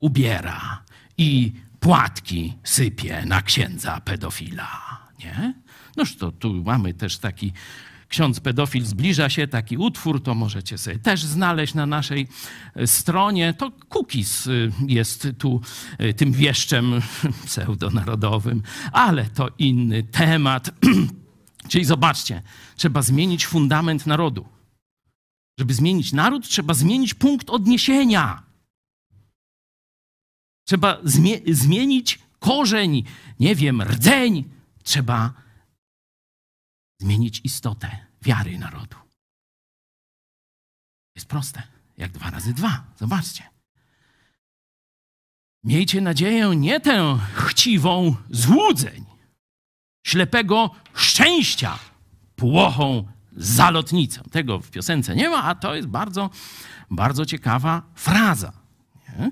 [0.01, 0.83] ubiera
[1.19, 5.01] i płatki sypie na księdza pedofila.
[5.25, 5.55] Nie?
[5.97, 7.53] Noż to tu mamy też taki
[8.11, 12.29] ksiądz pedofil zbliża się, taki utwór, to możecie sobie też znaleźć na naszej
[12.75, 13.55] e, stronie.
[13.55, 15.61] To Cookies y, jest tu
[16.01, 17.01] y, tym wieszczem
[17.47, 20.71] pseudonarodowym, ale to inny temat.
[21.71, 22.43] Czyli zobaczcie,
[22.77, 24.49] trzeba zmienić fundament narodu.
[25.59, 28.43] Żeby zmienić naród, trzeba zmienić punkt odniesienia.
[30.65, 33.05] Trzeba zmie zmienić korzeń,
[33.41, 34.45] nie wiem, rdzeń.
[34.83, 35.33] Trzeba
[37.01, 38.97] zmienić istotę wiary narodu.
[41.15, 41.63] Jest proste,
[41.97, 42.85] jak dwa razy dwa.
[42.97, 43.45] Zobaczcie.
[45.65, 49.05] Miejcie nadzieję nie tę chciwą złudzeń,
[50.07, 51.79] ślepego szczęścia,
[52.37, 54.23] płochą zalotnicą.
[54.23, 56.31] Tego w piosence nie ma, a to jest bardzo,
[56.91, 58.53] bardzo ciekawa fraza.
[59.09, 59.31] Nie?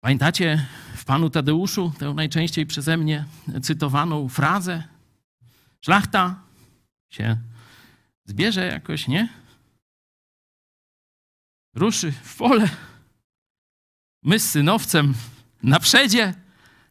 [0.00, 3.24] Pamiętacie w Panu Tadeuszu tę najczęściej przeze mnie
[3.62, 4.95] cytowaną frazę?
[5.80, 6.42] Szlachta
[7.10, 7.36] się
[8.24, 9.28] zbierze jakoś, nie?
[11.74, 12.68] Ruszy w pole.
[14.22, 15.14] My z synowcem
[15.62, 16.34] na przedzie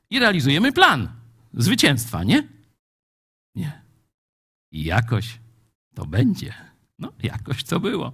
[0.10, 1.12] i realizujemy plan
[1.54, 2.48] zwycięstwa, nie?
[3.56, 3.82] Nie.
[4.72, 5.40] I jakoś
[5.96, 6.54] to będzie.
[7.00, 8.14] No, jakoś to było.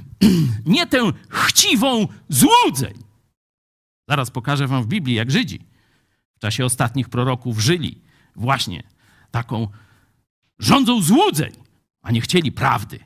[0.66, 2.94] Nie tę chciwą złudzeń.
[4.08, 5.66] Zaraz pokażę wam w Biblii, jak Żydzi
[6.36, 8.02] w czasie ostatnich proroków żyli
[8.36, 8.82] właśnie
[9.30, 9.68] taką
[10.58, 11.52] rządzą złudzeń,
[12.02, 12.98] a nie chcieli prawdy.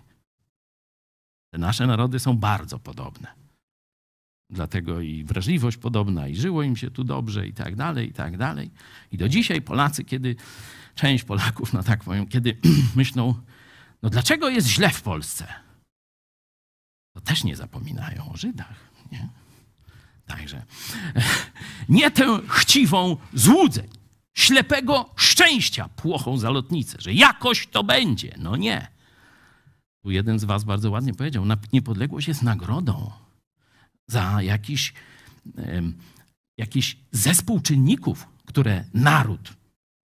[1.51, 3.35] Te nasze narody są bardzo podobne.
[4.51, 8.37] Dlatego i wrażliwość podobna, i żyło im się tu dobrze, i tak dalej, i tak
[8.37, 8.71] dalej.
[9.13, 10.37] I do dzisiaj Polacy, kiedy
[10.95, 12.57] część Polaków, no tak powiem, kiedy
[12.97, 13.35] myślą,
[14.03, 15.47] no dlaczego jest źle w Polsce?
[17.15, 18.91] To też nie zapominają o Żydach.
[19.13, 19.29] Nie?
[20.27, 20.63] Także
[21.89, 23.89] nie tę chciwą złudzeń,
[24.37, 28.35] ślepego szczęścia płochą zalotnicę, że jakoś to będzie.
[28.39, 28.89] No nie.
[30.03, 33.13] Tu jeden z was bardzo ładnie powiedział, niepodległość jest nagrodą
[34.09, 34.95] za jakiś,
[36.59, 39.53] jakiś zespół czynników, które naród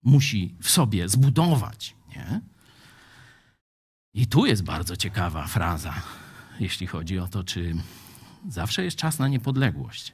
[0.03, 1.95] musi w sobie zbudować.
[2.15, 2.41] Nie?
[4.13, 6.01] I tu jest bardzo ciekawa fraza,
[6.59, 7.75] jeśli chodzi o to, czy
[8.49, 10.13] zawsze jest czas na niepodległość.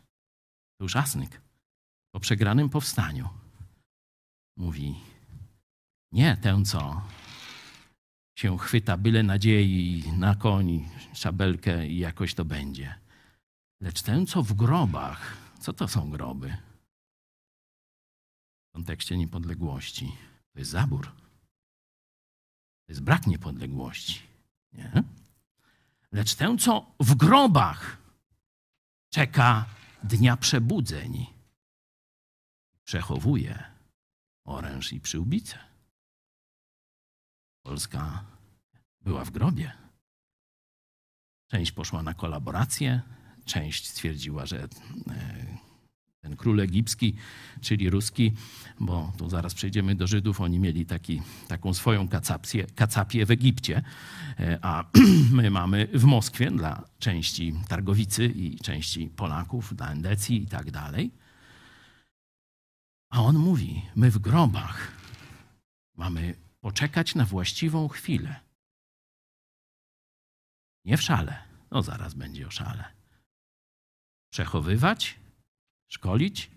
[0.78, 1.42] To już Asnyk
[2.12, 3.30] po przegranym powstaniu
[4.60, 4.96] mówi,
[6.12, 7.02] nie tę, co
[8.38, 13.00] się chwyta byle nadziei na koni, szabelkę i jakoś to będzie,
[13.82, 15.38] lecz tę, co w grobach.
[15.60, 16.58] Co to są groby?
[18.70, 20.12] W kontekście niepodległości.
[20.54, 21.08] To jest zabór.
[22.86, 24.22] To jest brak niepodległości.
[24.74, 25.04] Nie?
[26.12, 27.98] Lecz tę, co w grobach
[29.10, 29.66] czeka
[30.04, 31.26] dnia przebudzeń,
[32.84, 33.69] przechowuje
[34.50, 35.58] oręż i przyłbicę.
[37.64, 38.24] Polska
[39.02, 39.72] była w grobie.
[41.48, 43.02] Część poszła na kolaborację,
[43.46, 44.68] część stwierdziła, że e,
[46.22, 47.16] ten król egipski,
[47.62, 48.34] czyli ruski,
[48.80, 53.84] bo tu zaraz przejdziemy do Żydów, oni mieli taki, taką swoją kacapcję, kacapię w Egipcie,
[54.40, 54.86] e, a
[55.40, 61.12] my mamy w Moskwie dla części Targowicy i części Polaków, dla Endecji i tak dalej.
[63.10, 64.92] A on mówi: My w grobach
[65.96, 68.40] mamy poczekać na właściwą chwilę.
[70.86, 71.44] Nie w szale.
[71.72, 72.94] No zaraz będzie o szale.
[74.32, 75.20] Przechowywać,
[75.88, 76.52] szkolić,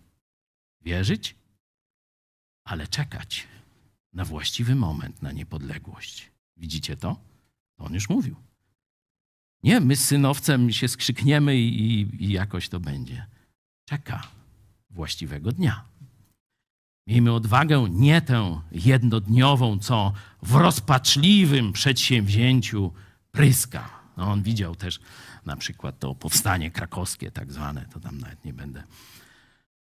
[0.81, 1.37] wierzyć,
[2.65, 3.47] ale czekać
[4.13, 6.31] na właściwy moment, na niepodległość.
[6.57, 7.21] Widzicie to?
[7.79, 8.37] On już mówił.
[9.63, 13.27] Nie, my z synowcem się skrzykniemy i, i jakoś to będzie.
[13.85, 14.29] Czeka
[14.91, 15.92] właściwego dnia.
[17.07, 22.93] Miejmy odwagę nie tę jednodniową, co w rozpaczliwym przedsięwzięciu
[23.31, 23.91] pryska.
[24.17, 25.01] No, on widział też
[25.47, 28.83] na przykład to powstanie krakowskie, tak zwane, to tam nawet nie będę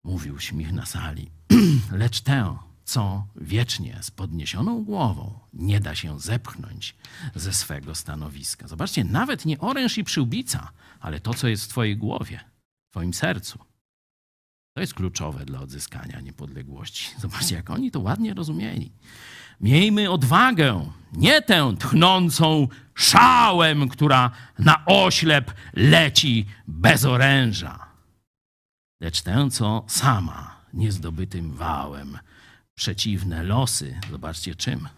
[0.05, 1.31] mówił, śmich na sali.
[1.93, 6.97] Lecz tę, co wiecznie z podniesioną głową nie da się zepchnąć
[7.35, 8.68] ze swego stanowiska.
[8.68, 12.41] Zobaczcie, nawet nie oręż i przyłbica, ale to, co jest w Twojej głowie,
[12.89, 13.72] w Twoim sercu
[14.75, 17.11] to jest kluczowe dla odzyskania niepodległości.
[17.20, 18.93] Zobaczcie, jak oni to ładnie rozumieli.
[19.61, 27.87] Miejmy odwagę, nie tę tchnącą szałem, która na oślep leci bez oręża,
[29.01, 32.18] lecz tę, co sama niezdobytym wałem
[32.75, 34.89] przeciwne losy, zobaczcie czym,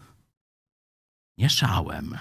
[1.37, 2.17] nie szałem,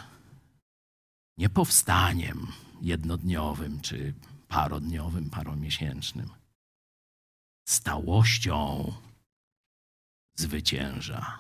[1.39, 2.47] nie powstaniem
[2.83, 4.15] jednodniowym czy
[4.49, 6.44] parodniowym, paromiesięcznym.
[7.65, 8.93] Stałością
[10.35, 11.39] zwycięża.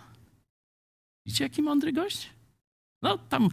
[1.26, 2.30] Widzicie, jaki mądry gość?
[3.02, 3.48] No, tam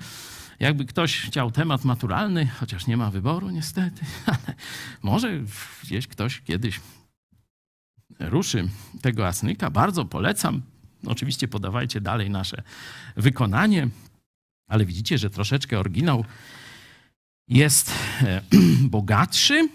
[0.59, 4.55] jakby ktoś chciał temat maturalny, chociaż nie ma wyboru niestety, ale
[5.01, 5.39] może
[5.83, 6.79] gdzieś ktoś kiedyś
[8.19, 8.69] ruszy
[9.01, 9.69] tego asnyka.
[9.69, 10.61] Bardzo polecam.
[11.05, 12.63] Oczywiście podawajcie dalej nasze
[13.15, 13.87] wykonanie,
[14.67, 16.25] ale widzicie, że troszeczkę oryginał
[17.47, 17.91] jest
[18.21, 18.41] e,
[18.95, 19.69] bogatszy.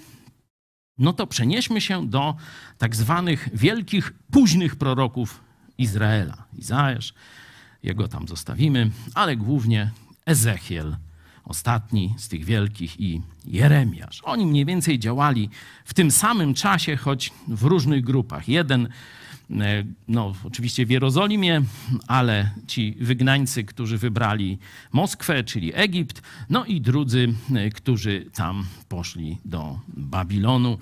[0.99, 2.37] No to przenieśmy się do
[2.79, 5.41] tak zwanych wielkich, późnych proroków
[5.79, 6.45] Izraela.
[6.59, 7.15] Izajasz,
[7.83, 9.91] jego tam zostawimy, ale głównie
[10.27, 10.97] Ezechiel,
[11.45, 14.21] ostatni z tych wielkich, i Jeremiasz.
[14.25, 15.51] Oni mniej więcej działali
[15.85, 18.49] w tym samym czasie, choć w różnych grupach.
[18.49, 18.89] Jeden
[20.09, 21.63] no, oczywiście w Jerozolimie,
[22.07, 24.59] ale ci wygnańcy, którzy wybrali
[24.93, 30.79] Moskwę, czyli Egipt, no i drudzy, e, którzy tam poszli do Babilonu.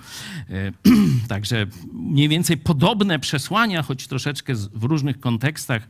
[0.51, 0.73] E,
[1.29, 5.89] także mniej więcej podobne przesłania, choć troszeczkę w różnych kontekstach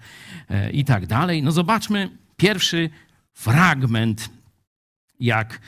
[0.73, 1.43] i tak dalej.
[1.43, 2.91] No zobaczmy pierwszy
[3.33, 4.31] fragment,
[5.21, 5.61] jak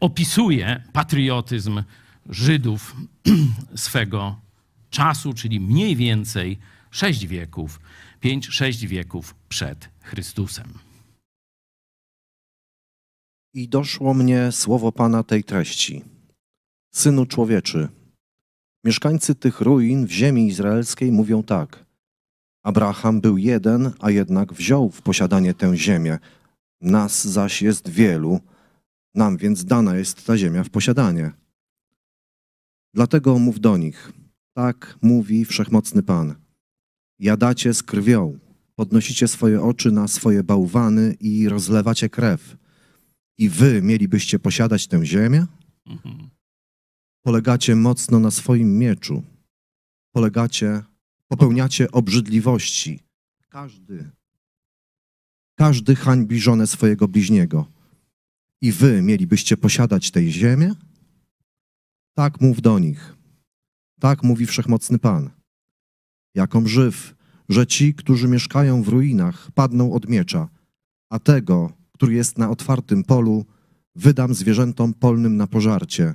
[0.00, 1.82] opisuje patriotyzm
[2.28, 2.96] Żydów
[3.74, 4.49] swego
[4.90, 6.58] czasu, czyli mniej więcej
[6.90, 7.80] sześć wieków,
[8.20, 10.72] pięć, sześć wieków przed Chrystusem.
[13.54, 16.04] I doszło mnie słowo Pana tej treści.
[16.94, 17.88] Synu człowieczy,
[18.84, 21.84] mieszkańcy tych ruin w ziemi izraelskiej mówią tak.
[22.62, 26.18] Abraham był jeden, a jednak wziął w posiadanie tę ziemię.
[26.80, 28.40] Nas zaś jest wielu,
[29.14, 31.32] nam więc dana jest ta ziemia w posiadanie.
[32.94, 34.12] Dlatego mów do nich–
[34.54, 36.34] tak mówi wszechmocny Pan.
[37.18, 38.38] Jadacie z krwią,
[38.74, 42.56] podnosicie swoje oczy na swoje bałwany i rozlewacie krew.
[43.38, 45.46] I wy mielibyście posiadać tę ziemię?
[47.22, 49.22] Polegacie mocno na swoim mieczu.
[50.12, 50.82] Polegacie,
[51.28, 53.00] popełniacie obrzydliwości.
[53.48, 54.10] Każdy,
[55.54, 57.66] każdy hańbi żonę swojego bliźniego.
[58.62, 60.74] I wy mielibyście posiadać tę ziemię?
[62.14, 63.19] Tak mów do nich.
[64.00, 65.30] Tak mówi wszechmocny Pan.
[66.34, 67.14] Jakom żyw,
[67.48, 70.48] że ci, którzy mieszkają w ruinach, padną od miecza,
[71.10, 73.44] a tego, który jest na otwartym polu,
[73.94, 76.14] wydam zwierzętom polnym na pożarcie.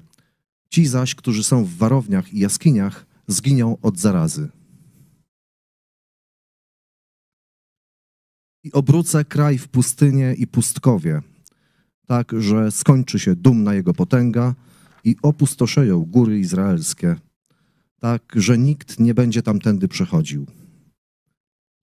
[0.70, 4.50] Ci zaś, którzy są w warowniach i jaskiniach, zginą od zarazy.
[8.64, 11.22] I obrócę kraj w pustynię i pustkowie,
[12.08, 14.56] tak, że skończy się dumna jego potęga
[15.04, 17.25] i opustoszeją góry izraelskie
[18.00, 20.46] tak, że nikt nie będzie tamtędy przechodził.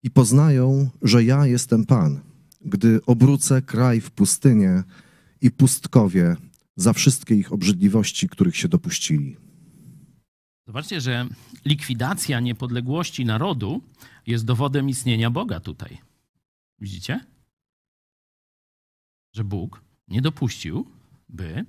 [0.04, 2.22] I poznają, że ja jestem Pan,
[2.62, 4.84] gdy obrócę kraj w pustynię
[5.42, 6.36] i pustkowie
[6.76, 9.38] za wszystkie ich obrzydliwości, których się dopuścili.
[10.68, 11.28] Zobaczcie, że
[11.66, 13.82] likwidacja niepodległości narodu
[14.28, 15.98] jest dowodem istnienia Boga tutaj.
[16.80, 17.26] Widzicie?
[19.34, 20.86] Że Bóg nie dopuścił,
[21.30, 21.66] by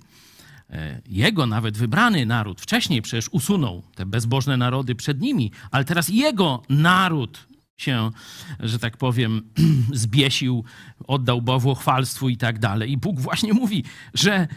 [1.05, 6.63] jego nawet wybrany naród wcześniej przecież usunął te bezbożne narody przed nimi, ale teraz jego
[6.69, 7.47] naród
[7.77, 8.11] się,
[8.59, 9.41] że tak powiem,
[9.93, 10.63] zbiesił,
[11.07, 12.91] oddał bałwochwalstwu i tak dalej.
[12.91, 14.47] I Bóg właśnie mówi, że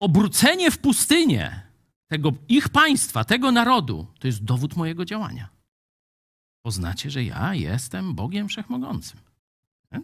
[0.00, 1.60] obrócenie w pustynię
[2.08, 5.48] tego ich państwa, tego narodu, to jest dowód mojego działania.
[6.62, 9.20] Poznacie, że ja jestem Bogiem Wszechmogącym.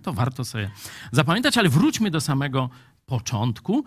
[0.03, 0.71] To warto sobie
[1.13, 2.71] zapamiętać, ale wróćmy do samego
[3.07, 3.85] początku.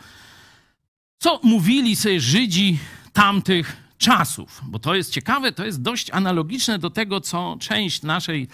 [1.17, 2.79] Co mówili sobie Żydzi
[3.13, 4.61] tamtych czasów?
[4.63, 8.47] Bo to jest ciekawe, to jest dość analogiczne do tego, co część naszej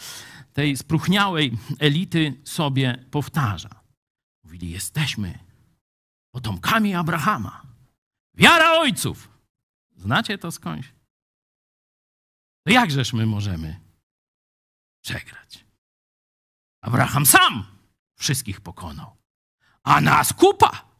[0.54, 3.70] tej spruchniałej elity sobie powtarza.
[4.44, 5.40] Mówili, jesteśmy
[6.32, 7.62] potomkami Abrahama.
[8.34, 9.30] Wiara ojców.
[9.96, 10.94] Znacie to skądś?
[12.66, 13.80] To jakżeż my możemy
[15.02, 15.66] przegrać?
[16.82, 17.66] Abraham sam
[18.16, 19.18] wszystkich pokonał,
[19.84, 20.93] a nas kupa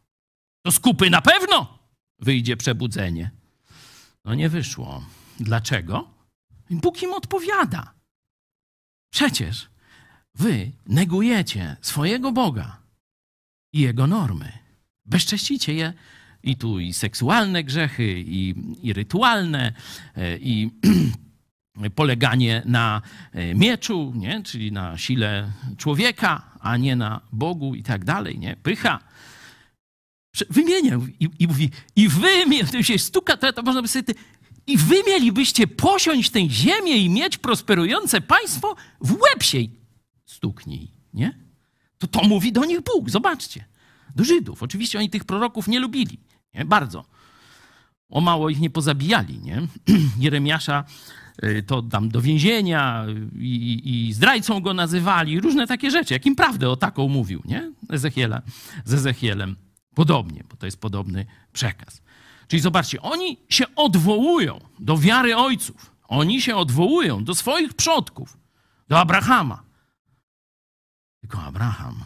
[0.64, 1.78] to z kupy na pewno
[2.18, 3.30] wyjdzie przebudzenie.
[4.24, 5.04] No nie wyszło.
[5.40, 6.10] Dlaczego?
[6.70, 7.94] Bóg im odpowiada.
[9.12, 9.68] Przecież
[10.34, 12.78] wy negujecie swojego Boga
[13.72, 14.52] i jego normy.
[15.04, 15.92] Bezcześcicie je
[16.42, 19.72] i tu i seksualne grzechy, i, i rytualne,
[20.16, 20.70] e, i
[21.94, 23.02] poleganie na
[23.32, 24.42] e, mieczu, nie?
[24.42, 28.38] czyli na sile człowieka, a nie na Bogu i tak dalej.
[28.38, 28.56] Nie?
[28.56, 29.00] Pycha
[30.50, 32.28] Wymienia i, i mówi, i wy,
[32.72, 34.14] to się stuka, to, można by sobie,
[34.66, 39.58] i wy mielibyście posiąść tę ziemię i mieć prosperujące państwo, w łeb się
[40.24, 41.38] stuknij, nie?
[41.98, 43.64] To to mówi do nich Bóg, zobaczcie.
[44.16, 44.62] Do Żydów.
[44.62, 46.18] Oczywiście oni tych proroków nie lubili,
[46.54, 46.64] nie?
[46.64, 47.04] Bardzo.
[48.08, 49.62] O mało ich nie pozabijali, nie?
[50.18, 50.84] Jeremiasza
[51.44, 53.06] y, to tam do więzienia
[53.38, 56.14] i, i, i zdrajcą go nazywali, różne takie rzeczy.
[56.14, 57.72] Jak im prawdę o taką mówił, nie?
[57.90, 58.42] Ezechiela,
[58.84, 59.63] z Ezechielem.
[59.94, 62.02] Podobnie, bo to jest podobny przekaz.
[62.48, 65.94] Czyli zobaczcie, oni się odwołują do wiary ojców.
[66.08, 68.38] Oni się odwołują do swoich przodków,
[68.88, 69.62] do Abrahama.
[71.20, 72.04] Tylko Abraham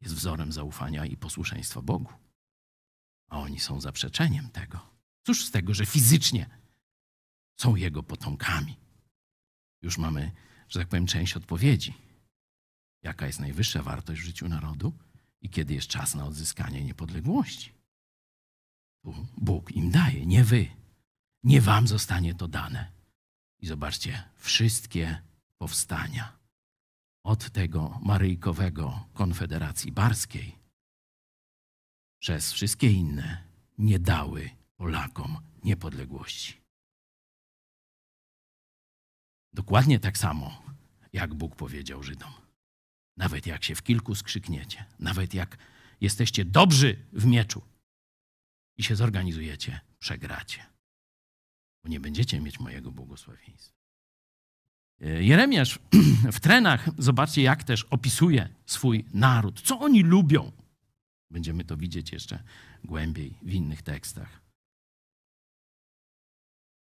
[0.00, 2.12] jest wzorem zaufania i posłuszeństwa Bogu.
[3.28, 4.80] A oni są zaprzeczeniem tego.
[5.22, 6.46] Cóż z tego, że fizycznie
[7.56, 8.76] są jego potomkami?
[9.82, 10.32] Już mamy,
[10.68, 11.94] że tak powiem, część odpowiedzi.
[13.02, 14.92] Jaka jest najwyższa wartość w życiu narodu
[15.40, 17.72] i kiedy jest czas na odzyskanie niepodległości?
[19.36, 20.66] Bóg im daje, nie wy.
[21.42, 22.92] Nie wam zostanie to dane.
[23.58, 25.22] I zobaczcie, wszystkie
[25.58, 26.38] powstania
[27.24, 30.58] od tego maryjkowego Konfederacji Barskiej
[32.18, 33.44] przez wszystkie inne
[33.78, 36.60] nie dały Polakom niepodległości.
[39.52, 40.62] Dokładnie tak samo,
[41.12, 42.47] jak Bóg powiedział Żydom.
[43.18, 45.58] Nawet jak się w kilku skrzykniecie, nawet jak
[46.00, 47.62] jesteście dobrzy w mieczu
[48.76, 50.66] i się zorganizujecie, przegracie.
[51.84, 53.78] Bo nie będziecie mieć mojego błogosławieństwa.
[55.00, 55.78] Jeremiasz
[56.32, 59.60] w trenach, zobaczcie, jak też opisuje swój naród.
[59.60, 60.52] Co oni lubią?
[61.30, 62.42] Będziemy to widzieć jeszcze
[62.84, 64.40] głębiej w innych tekstach.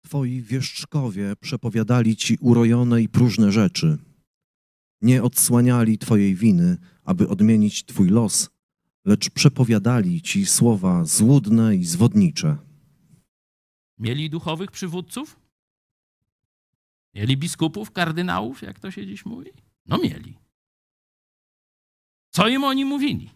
[0.05, 3.97] Twoi wieszczkowie przepowiadali ci urojone i próżne rzeczy.
[5.03, 8.49] Nie odsłaniali Twojej winy, aby odmienić Twój los,
[9.05, 12.57] lecz przepowiadali ci słowa złudne i zwodnicze.
[13.97, 15.39] Mieli duchowych przywódców?
[17.13, 19.51] Mieli biskupów, kardynałów, jak to się dziś mówi?
[19.85, 20.37] No mieli.
[22.29, 23.29] Co im oni mówili?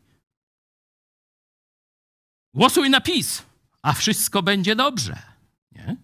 [2.53, 3.43] Głosuj na PiS,
[3.81, 5.21] a wszystko będzie dobrze.
[5.71, 5.97] Nie?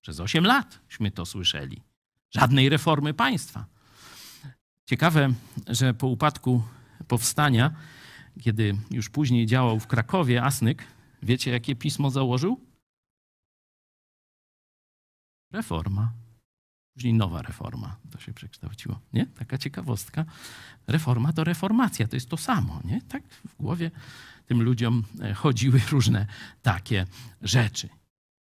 [0.00, 1.82] Przez 8 latśmy to słyszeli.
[2.30, 3.73] Żadnej reformy państwa.
[4.86, 5.32] Ciekawe,
[5.66, 6.62] że po upadku
[7.08, 7.74] powstania,
[8.40, 10.84] kiedy już później działał w Krakowie Asnyk,
[11.22, 12.60] wiecie jakie pismo założył?
[15.52, 16.12] Reforma.
[16.94, 19.00] Później nowa reforma to się przekształciło.
[19.12, 19.26] Nie?
[19.26, 20.24] Taka ciekawostka.
[20.86, 22.80] Reforma to reformacja, to jest to samo.
[22.84, 23.02] Nie?
[23.02, 23.90] Tak w głowie
[24.46, 26.26] tym ludziom e, chodziły różne
[26.62, 27.06] takie
[27.42, 27.88] rzeczy.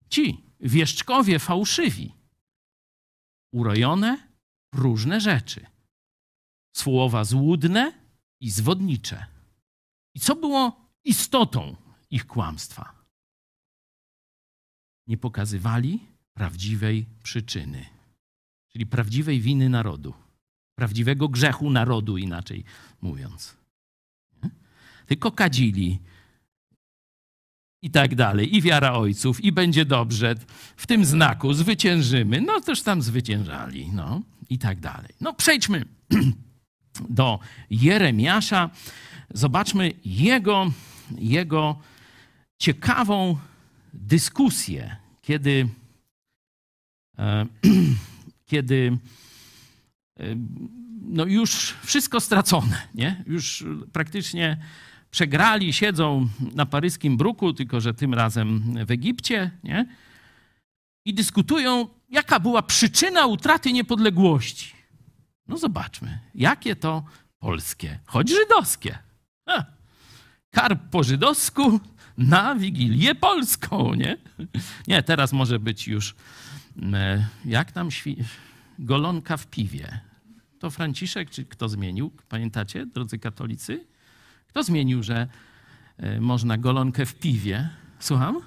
[0.08, 2.14] Ci wieszczkowie fałszywi,
[3.52, 4.28] urojone
[4.74, 5.66] różne rzeczy.
[6.72, 7.92] Słowa złudne
[8.40, 9.26] i zwodnicze.
[10.14, 11.76] I co było istotą
[12.10, 12.92] ich kłamstwa?
[15.06, 16.00] Nie pokazywali
[16.34, 18.00] prawdziwej przyczyny
[18.72, 20.14] czyli prawdziwej winy narodu,
[20.74, 22.64] prawdziwego grzechu narodu, inaczej
[23.00, 23.56] mówiąc.
[25.06, 25.98] Tylko kadzili
[27.82, 30.34] i tak dalej, i wiara ojców, i będzie dobrze,
[30.76, 35.14] w tym znaku zwyciężymy, no też tam zwyciężali, no i tak dalej.
[35.20, 35.84] No przejdźmy
[37.08, 37.38] do
[37.70, 38.70] Jeremiasza,
[39.34, 40.72] zobaczmy jego,
[41.18, 41.78] jego
[42.58, 43.38] ciekawą
[43.92, 45.68] dyskusję, kiedy
[47.18, 47.46] e,
[48.50, 48.98] kiedy
[50.20, 50.36] e,
[51.02, 53.24] no już wszystko stracone, nie?
[53.26, 54.56] już praktycznie
[55.10, 59.86] przegrali, siedzą na paryskim bruku, tylko że tym razem w Egipcie, nie?
[61.04, 64.79] i dyskutują, jaka była przyczyna utraty niepodległości.
[65.50, 67.04] No zobaczmy, jakie to
[67.38, 68.98] polskie, choć żydowskie.
[70.50, 71.80] Karp po żydowsku
[72.18, 74.16] na Wigilię Polską, nie?
[74.88, 76.14] Nie, teraz może być już
[76.92, 78.24] E, jak tam świ-
[78.78, 80.00] golonka w piwie?
[80.58, 82.10] To Franciszek, czy kto zmienił?
[82.28, 83.86] Pamiętacie, drodzy katolicy?
[84.48, 85.28] Kto zmienił, że
[85.96, 87.68] e, można golonkę w piwie?
[87.98, 88.40] Słucham?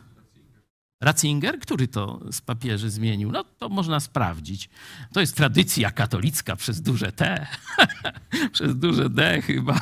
[1.03, 1.59] Ratzinger?
[1.59, 3.31] Który to z papieży zmienił?
[3.31, 4.69] No to można sprawdzić.
[5.13, 7.47] To jest tradycja katolicka przez duże T.
[8.53, 9.79] przez duże D chyba.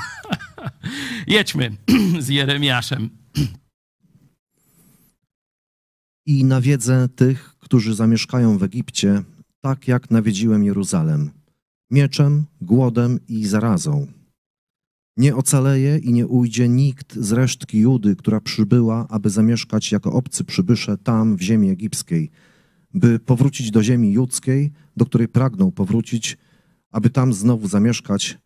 [1.28, 1.78] Jedźmy
[2.20, 3.10] z Jeremiaszem.
[6.26, 9.24] I nawiedzę tych, którzy zamieszkają w Egipcie,
[9.62, 11.32] tak jak nawiedziłem Jeruzalem,
[11.92, 14.21] mieczem, głodem i zarazą.
[15.18, 20.44] Nie ocaleje i nie ujdzie nikt z resztki Judy, która przybyła, aby zamieszkać jako obcy
[20.44, 22.32] przybysze tam, w ziemi egipskiej,
[22.94, 26.38] by powrócić do ziemi judzkiej, do której pragną powrócić,
[26.92, 28.38] aby tam znowu zamieszkać,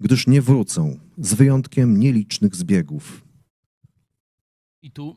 [0.00, 3.24] gdyż nie wrócą, z wyjątkiem nielicznych zbiegów.
[4.82, 5.16] I tu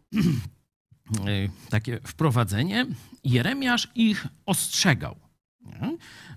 [1.19, 2.85] E, takie wprowadzenie,
[3.23, 5.15] Jeremiasz ich ostrzegał,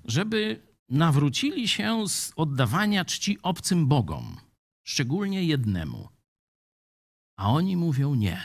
[0.05, 4.37] żeby nawrócili się z oddawania czci obcym bogom,
[4.85, 6.09] szczególnie jednemu.
[7.37, 8.41] A oni mówią nie.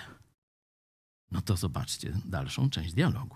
[1.31, 3.35] No to zobaczcie dalszą część dialogu.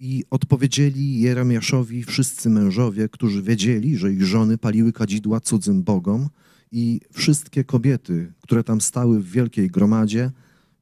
[0.00, 6.28] I odpowiedzieli Jeremiaszowi wszyscy mężowie, którzy wiedzieli, że ich żony paliły kadzidła cudzym bogom
[6.70, 10.30] i wszystkie kobiety, które tam stały w wielkiej gromadzie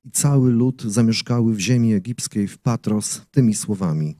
[0.04, 4.19] i cały lud zamieszkały w ziemi egipskiej w Patros tymi słowami.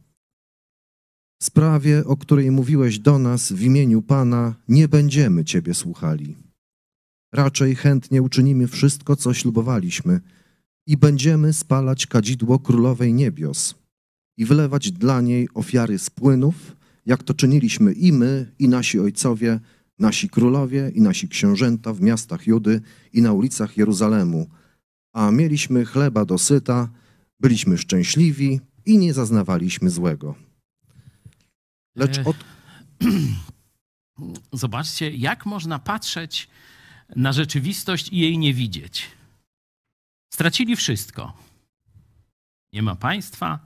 [1.43, 6.37] Sprawie, o której mówiłeś do nas w imieniu Pana, nie będziemy Ciebie słuchali.
[7.33, 10.21] Raczej chętnie uczynimy wszystko, co ślubowaliśmy
[10.87, 13.75] i będziemy spalać kadzidło Królowej Niebios
[14.37, 16.77] i wylewać dla niej ofiary z płynów,
[17.07, 19.61] jak to czyniliśmy i my, i nasi ojcowie,
[19.99, 22.81] nasi królowie i nasi książęta w miastach Judy
[23.13, 24.47] i na ulicach Jeruzalemu.
[25.13, 26.89] A mieliśmy chleba dosyta,
[27.41, 30.50] byliśmy szczęśliwi i nie zaznawaliśmy złego.
[32.01, 32.37] Lecz od...
[34.53, 36.49] Zobaczcie, jak można patrzeć
[37.17, 39.09] na rzeczywistość i jej nie widzieć.
[40.35, 41.33] Stracili wszystko.
[42.73, 43.59] Nie ma państwa,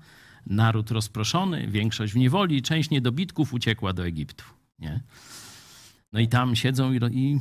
[0.47, 4.45] naród rozproszony, większość w niewoli, część niedobitków uciekła do Egiptu.
[4.79, 5.01] Nie?
[6.13, 7.41] No i tam siedzą i, i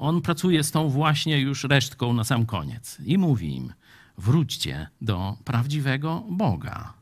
[0.00, 2.98] on pracuje z tą właśnie już resztką na sam koniec.
[3.04, 3.72] I mówi im,
[4.18, 6.94] wróćcie do prawdziwego Boga.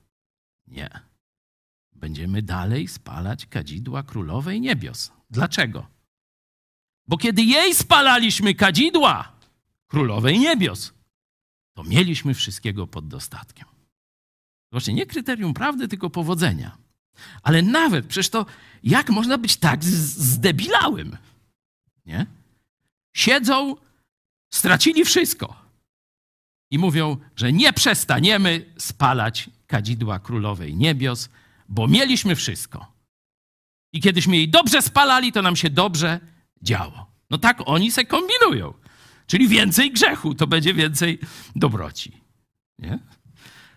[0.66, 0.90] Nie.
[2.01, 5.12] Będziemy dalej spalać kadzidła królowej niebios.
[5.30, 5.86] Dlaczego?
[7.07, 9.32] Bo kiedy jej spalaliśmy kadzidła
[9.88, 10.92] królowej niebios,
[11.74, 13.68] to mieliśmy wszystkiego pod dostatkiem.
[14.72, 16.76] Właśnie nie kryterium prawdy, tylko powodzenia.
[17.42, 18.47] Ale nawet, przecież to
[18.82, 21.16] jak można być tak zdebilałym?
[22.07, 22.26] Nie?
[23.12, 23.76] Siedzą,
[24.51, 25.66] stracili wszystko
[26.70, 31.28] i mówią, że nie przestaniemy spalać kadzidła królowej niebios,
[31.68, 32.92] bo mieliśmy wszystko.
[33.92, 36.20] I kiedyśmy jej dobrze spalali, to nam się dobrze
[36.62, 37.06] działo.
[37.30, 38.74] No tak oni se kombinują.
[39.26, 41.18] Czyli więcej grzechu, to będzie więcej
[41.56, 42.12] dobroci.
[42.78, 42.98] Nie?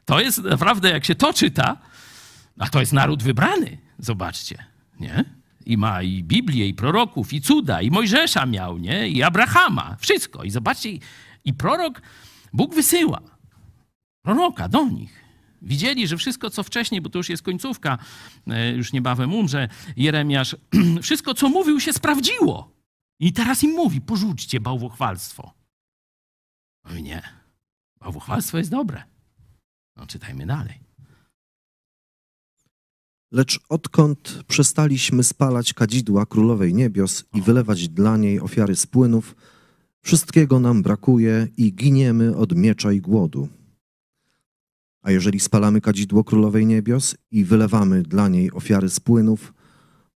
[0.05, 1.77] To jest naprawdę, jak się to czyta,
[2.59, 4.65] a to jest naród wybrany, zobaczcie,
[4.99, 5.25] nie?
[5.65, 9.07] I ma i Biblię, i proroków, i cuda, i Mojżesza miał, nie?
[9.09, 10.43] I Abrahama, wszystko.
[10.43, 10.89] I zobaczcie,
[11.45, 12.01] i- prorok,
[12.53, 13.21] Bóg wysyła
[14.21, 15.23] proroka do nich.
[15.61, 17.97] Widzieli, że wszystko, co wcześniej, bo to już jest końcówka,
[18.47, 20.55] e, już niebawem umrze Jeremiasz,
[21.01, 22.71] wszystko, co mówił, się sprawdziło.
[23.19, 25.53] I teraz im mówi, porzućcie bałwochwalstwo.
[26.83, 27.21] Oj nie,
[27.99, 29.03] bałwochwalstwo jest dobre.
[29.95, 30.79] No czytajmy dalej.
[33.31, 39.35] Lecz odkąd przestaliśmy spalać kadzidła Królowej Niebios i wylewać dla niej ofiary z płynów,
[40.01, 43.49] wszystkiego nam brakuje i giniemy od miecza i głodu.
[45.01, 49.53] A jeżeli spalamy kadzidło Królowej Niebios i wylewamy dla niej ofiary z płynów,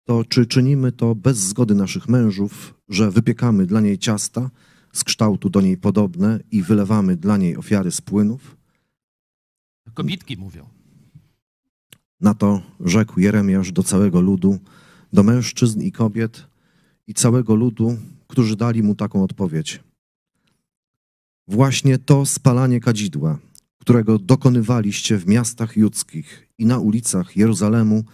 [0.04, 4.50] to czy czynimy to bez zgody naszych mężów, że wypiekamy dla niej ciasta
[4.92, 8.56] z kształtu do niej podobne i wylewamy dla niej ofiary z płynów?
[9.94, 10.68] Kobitki mówią.
[12.20, 14.58] Na to rzekł Jeremiasz do całego ludu,
[15.12, 16.46] do mężczyzn i kobiet
[17.06, 19.80] i całego ludu, którzy dali mu taką odpowiedź.
[21.48, 23.38] Właśnie to spalanie kadzidła,
[23.82, 28.04] którego dokonywaliście w miastach judzkich i na ulicach Jeruzalemu,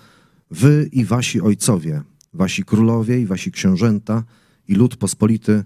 [0.51, 2.03] wy i wasi ojcowie,
[2.33, 4.25] wasi królowie i wasi książęta
[4.69, 5.65] i lud pospolity,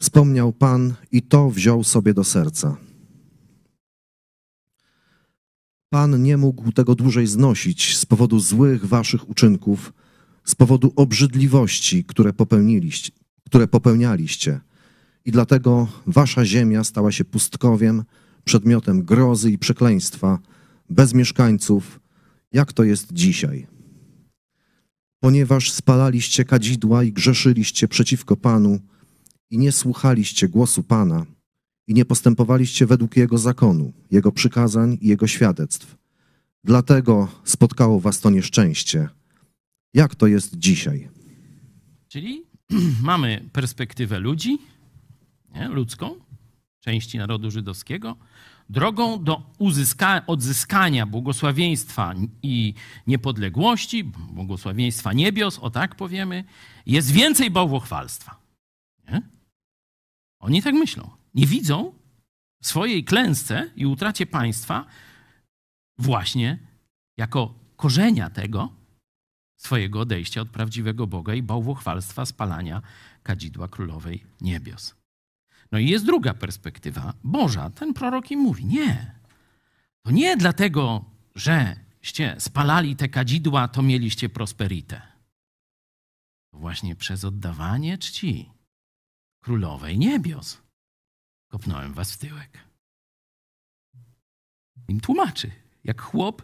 [0.00, 2.76] wspomniał Pan i to wziął sobie do serca.
[5.90, 9.92] Pan nie mógł tego dłużej znosić z powodu złych waszych uczynków,
[10.44, 13.12] z powodu obrzydliwości, które popełniliście,
[13.44, 14.60] które popełnialiście.
[15.24, 18.04] I dlatego wasza ziemia stała się pustkowiem,
[18.46, 20.38] przedmiotem grozy i przekleństwa,
[20.90, 22.00] bez mieszkańców,
[22.52, 23.66] jak to jest dzisiaj.
[25.20, 28.80] Ponieważ spalaliście kadzidła i grzeszyliście przeciwko Panu
[29.50, 31.26] i nie słuchaliście głosu Pana,
[31.86, 35.96] i nie postępowaliście według Jego zakonu, Jego przykazań i Jego świadectw.
[36.64, 39.08] Dlatego spotkało was to nieszczęście.
[39.94, 41.08] Jak to jest dzisiaj?
[42.08, 42.44] Czyli
[43.02, 44.58] mamy perspektywę ludzi,
[45.54, 46.14] nie, ludzką,
[46.86, 48.16] części narodu żydowskiego,
[48.70, 52.74] drogą do uzyska, odzyskania błogosławieństwa i
[53.06, 56.44] niepodległości, błogosławieństwa niebios, o tak powiemy,
[56.86, 58.38] jest więcej bałwochwalstwa.
[59.08, 59.22] Nie?
[60.40, 61.10] Oni tak myślą.
[61.34, 61.92] Nie widzą
[62.62, 64.86] w swojej klęsce i utracie państwa
[65.98, 66.58] właśnie
[67.16, 68.72] jako korzenia tego
[69.56, 72.82] swojego odejścia od prawdziwego Boga i bałwochwalstwa spalania
[73.22, 75.05] kadzidła królowej niebios.
[75.72, 77.70] No i jest druga perspektywa Boża.
[77.70, 79.20] Ten prorok im mówi: Nie.
[80.02, 81.04] To nie dlatego,
[81.34, 85.02] że ście spalali te kadzidła, to mieliście prosperitę.
[86.52, 88.50] Właśnie przez oddawanie czci
[89.40, 90.62] królowej niebios
[91.48, 92.58] kopnąłem was w tyłek.
[94.88, 95.50] Im tłumaczy,
[95.84, 96.42] jak chłop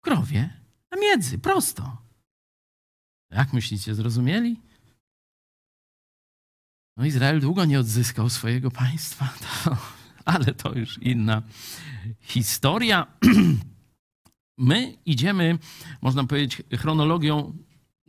[0.00, 0.50] krowie
[0.90, 2.02] na miedzy, prosto.
[3.30, 4.60] Jak myślicie, zrozumieli?
[6.98, 9.28] No Izrael długo nie odzyskał swojego państwa,
[9.64, 9.76] to,
[10.24, 11.42] ale to już inna
[12.20, 13.06] historia.
[14.58, 15.58] My idziemy,
[16.02, 17.52] można powiedzieć, chronologią,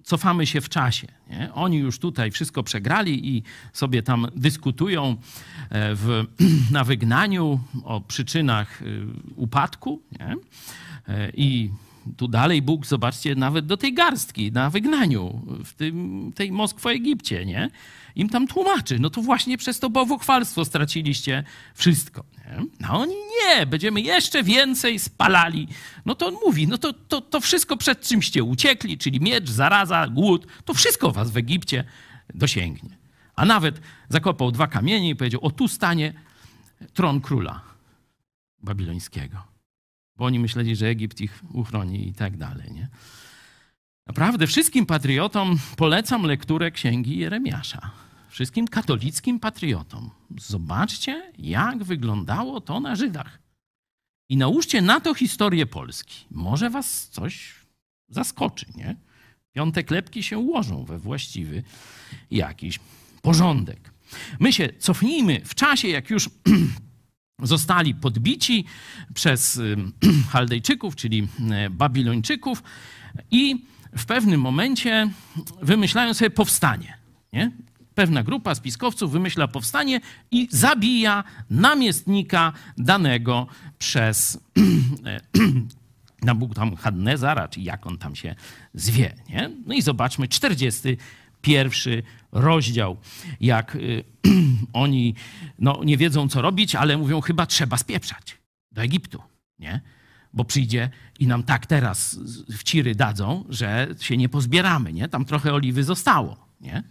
[0.04, 1.08] cofamy się w czasie.
[1.30, 1.54] Nie?
[1.54, 6.26] Oni już tutaj wszystko przegrali i sobie tam dyskutują e, w,
[6.72, 10.02] na wygnaniu o przyczynach y, upadku.
[10.20, 10.36] Nie?
[11.08, 11.72] E, I
[12.18, 17.46] tu dalej Bóg, zobaczcie, nawet do tej garstki na wygnaniu w tym, tej Moskwie Egipcie,
[17.46, 17.70] nie?
[18.16, 21.44] Im tam tłumaczy, no to właśnie przez to bałwochwalstwo straciliście
[21.74, 22.24] wszystko.
[22.38, 22.66] Nie?
[22.80, 25.68] No oni nie, będziemy jeszcze więcej spalali.
[26.06, 30.08] No to on mówi, no to, to, to wszystko przed czymście uciekli, czyli miecz, zaraza,
[30.08, 31.84] głód, to wszystko was w Egipcie
[32.34, 32.98] dosięgnie.
[33.36, 36.14] A nawet zakopał dwa kamienie i powiedział, o tu stanie
[36.94, 37.62] tron króla
[38.64, 39.59] babilońskiego
[40.20, 42.72] bo oni myśleli, że Egipt ich uchroni i tak dalej.
[42.72, 42.88] Nie?
[44.08, 47.92] Naprawdę wszystkim patriotom polecam lekturę księgi Jeremiasza.
[48.30, 50.10] Wszystkim katolickim patriotom.
[50.38, 53.40] Zobaczcie, jak wyglądało to na Żydach.
[54.30, 56.26] I nałóżcie na to historię Polski.
[56.32, 57.56] Może was coś
[58.10, 58.96] zaskoczy, nie?
[59.54, 61.64] Piąte klepki się ułożą we właściwy
[62.32, 62.80] jakiś
[63.22, 63.94] porządek.
[64.40, 66.30] My się cofnijmy w czasie, jak już
[67.42, 68.66] zostali podbici
[69.14, 69.62] przez
[70.32, 72.64] Chaldejczyków, czyli e, Babilończyków
[73.32, 73.66] i
[73.98, 75.10] w pewnym momencie
[75.62, 76.98] wymyślają sobie powstanie.
[77.34, 77.52] Nie?
[77.96, 83.48] Pewna grupa spiskowców wymyśla powstanie i zabija namiestnika danego
[83.80, 84.40] przez
[86.22, 88.36] Nabucodonosora, czy jak on tam się
[88.74, 89.16] zwie.
[89.30, 89.52] Nie?
[89.66, 90.28] No i zobaczmy,
[91.42, 92.98] 41 rozdział,
[93.40, 94.04] jak y,
[94.74, 95.16] oni
[95.60, 98.38] no, nie wiedzą, co robić, ale mówią, chyba trzeba spieprzać
[98.72, 99.22] do Egiptu,
[99.60, 99.82] nie?
[100.34, 102.20] Bo przyjdzie i nam tak teraz
[102.50, 105.08] w ciry dadzą, że się nie pozbieramy, nie?
[105.08, 106.84] Tam trochę oliwy zostało, nie?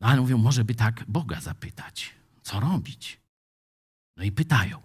[0.00, 2.10] No, ale mówią, może by tak Boga zapytać,
[2.42, 3.20] co robić?
[4.16, 4.78] No i pytają.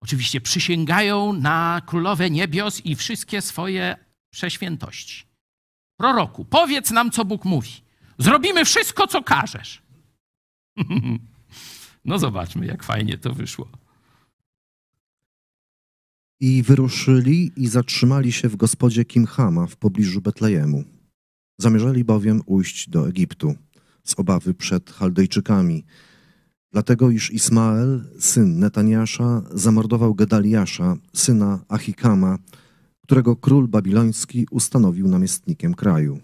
[0.00, 3.96] Oczywiście przysięgają na królowe niebios i wszystkie swoje
[4.30, 5.33] przeświętości.
[5.96, 7.70] Proroku, powiedz nam, co Bóg mówi.
[8.18, 9.82] Zrobimy wszystko, co każesz.
[12.04, 13.68] No zobaczmy, jak fajnie to wyszło.
[16.40, 20.84] I wyruszyli i zatrzymali się w gospodzie Kimhama w pobliżu Betlejemu.
[21.58, 23.54] Zamierzali bowiem ujść do Egiptu
[24.04, 25.84] z obawy przed Chaldejczykami,
[26.72, 32.38] dlatego iż Ismael, syn Netaniasza, zamordował Gedaliasza, syna Achikama,
[33.04, 36.20] którego król babiloński ustanowił namiestnikiem kraju.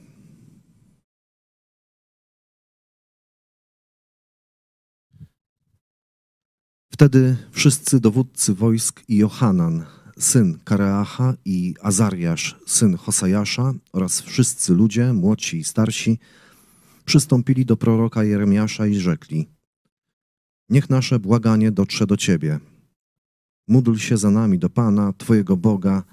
[6.92, 9.84] Wtedy wszyscy dowódcy wojsk i Johanan,
[10.18, 16.18] syn Kareacha i Azariasz, syn Hosajasza oraz wszyscy ludzie, młodsi i starsi,
[17.04, 19.48] przystąpili do proroka Jeremiasza i rzekli
[20.70, 22.60] Niech nasze błaganie dotrze do Ciebie.
[23.68, 26.04] Módl się za nami do Pana, Twojego Boga,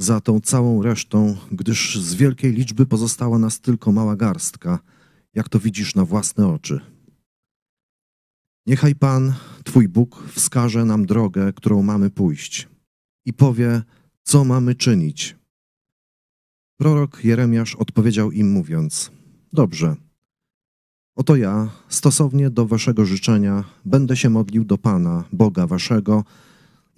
[0.00, 4.78] za tą całą resztą, gdyż z wielkiej liczby pozostała nas tylko mała garstka,
[5.34, 6.80] jak to widzisz na własne oczy.
[8.66, 9.34] Niechaj Pan,
[9.64, 12.68] Twój Bóg, wskaże nam drogę, którą mamy pójść
[13.26, 13.82] i powie,
[14.22, 15.36] co mamy czynić.
[16.76, 19.10] Prorok Jeremiasz odpowiedział im, mówiąc:
[19.52, 19.96] Dobrze.
[21.16, 26.24] Oto ja, stosownie do Waszego życzenia, będę się modlił do Pana, Boga Waszego,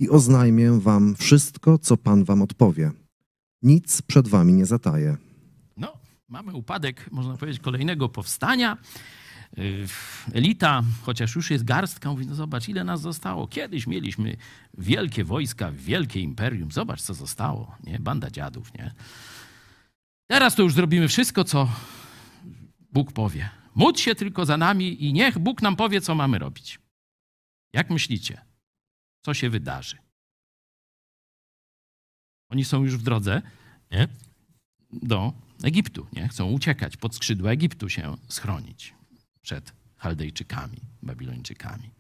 [0.03, 2.91] i oznajmię Wam wszystko, co Pan Wam odpowie.
[3.63, 5.17] Nic przed Wami nie zataję.
[5.77, 5.93] No,
[6.29, 8.79] mamy upadek, można powiedzieć, kolejnego powstania.
[9.59, 9.87] Y,
[10.35, 13.49] elita, chociaż już jest garstka, mówi, no zobacz, ile nas zostało.
[13.49, 14.37] Kiedyś mieliśmy
[14.79, 16.73] wielkie wojska, wielkie imperium.
[16.73, 17.99] Zobacz, co zostało, nie?
[17.99, 18.95] Banda dziadów, nie?
[20.31, 21.69] Teraz to już zrobimy wszystko, co
[22.93, 23.51] Bóg powie.
[23.75, 26.79] Módl się tylko za nami i niech Bóg nam powie, co mamy robić.
[27.73, 28.52] Jak myślicie,
[29.23, 29.97] co się wydarzy?
[32.51, 33.43] Oni są już w drodze
[33.91, 34.09] nie?
[34.93, 36.29] do Egiptu, nie?
[36.29, 38.95] Chcą uciekać, pod skrzydła Egiptu się schronić
[39.43, 41.91] przed Chaldejczykami, Babilończykami.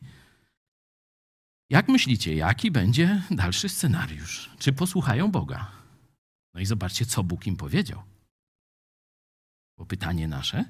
[1.70, 4.50] Jak myślicie, jaki będzie dalszy scenariusz?
[4.58, 5.72] Czy posłuchają Boga?
[6.54, 8.02] No i zobaczcie, co Bóg im powiedział.
[9.78, 10.64] Bo pytanie nasze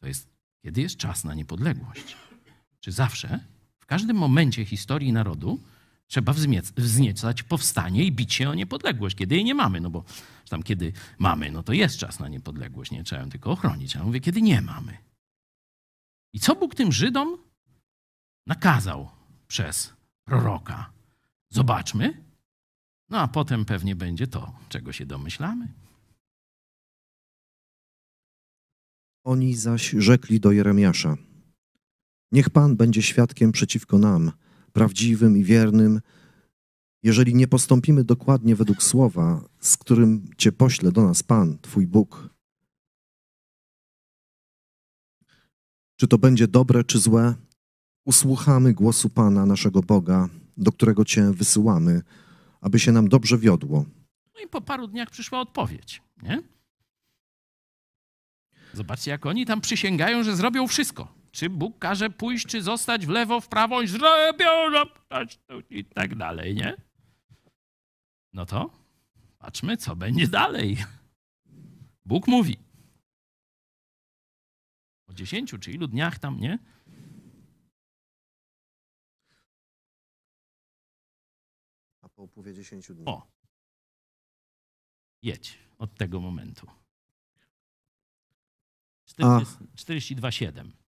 [0.00, 0.28] to jest,
[0.62, 2.16] kiedy jest czas na niepodległość?
[2.80, 3.51] Czy zawsze,
[3.82, 5.60] w każdym momencie historii narodu,
[6.12, 6.32] Trzeba
[6.76, 9.80] wzniecać powstanie i bić się o niepodległość, kiedy jej nie mamy.
[9.80, 10.04] No bo
[10.48, 13.94] tam kiedy mamy, no to jest czas na niepodległość, nie trzeba ją tylko ochronić.
[13.94, 14.98] Ja mówię, kiedy nie mamy.
[16.32, 17.38] I co Bóg tym Żydom
[18.46, 19.08] nakazał
[19.48, 19.92] przez
[20.24, 20.92] proroka?
[21.50, 22.24] Zobaczmy.
[23.08, 25.68] No a potem pewnie będzie to, czego się domyślamy.
[29.24, 31.16] Oni zaś rzekli do Jeremiasza:
[32.32, 34.32] Niech Pan będzie świadkiem przeciwko nam,
[34.72, 36.00] prawdziwym i wiernym,
[37.02, 42.28] jeżeli nie postąpimy dokładnie według słowa, z którym Cię pośle do nas Pan, Twój Bóg.
[45.96, 47.34] Czy to będzie dobre, czy złe,
[48.04, 52.02] usłuchamy głosu Pana, naszego Boga, do którego Cię wysyłamy,
[52.60, 53.84] aby się nam dobrze wiodło.
[54.34, 56.42] No i po paru dniach przyszła odpowiedź, nie?
[58.74, 61.21] Zobaczcie, jak oni tam przysięgają, że zrobią wszystko.
[61.32, 64.50] Czy Bóg każe pójść, czy zostać w lewo, w prawo, i zrobią
[65.70, 66.76] i tak dalej, nie?
[68.32, 68.70] No to
[69.38, 70.76] patrzmy, co będzie dalej.
[72.04, 72.58] Bóg mówi.
[75.06, 76.58] Po dziesięciu czy ilu dniach tam, nie?
[82.02, 83.04] A po upływie 10 dni.
[83.06, 83.26] O.
[85.22, 86.66] Jedź od tego momentu.
[89.08, 90.81] 42,7.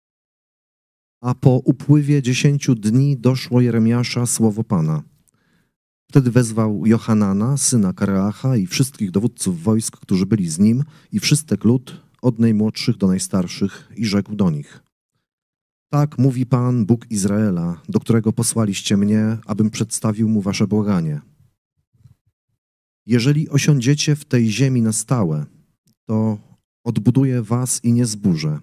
[1.22, 5.02] A po upływie dziesięciu dni doszło Jeremiasza słowo Pana.
[6.10, 11.64] Wtedy wezwał Johanana, syna Kareacha i wszystkich dowódców wojsk, którzy byli z nim i wszystek
[11.64, 14.82] lud, od najmłodszych do najstarszych i rzekł do nich.
[15.88, 21.20] Tak mówi Pan, Bóg Izraela, do którego posłaliście mnie, abym przedstawił mu wasze błaganie.
[23.06, 25.46] Jeżeli osiądziecie w tej ziemi na stałe,
[26.06, 26.38] to
[26.84, 28.58] odbuduję was i nie zburzę.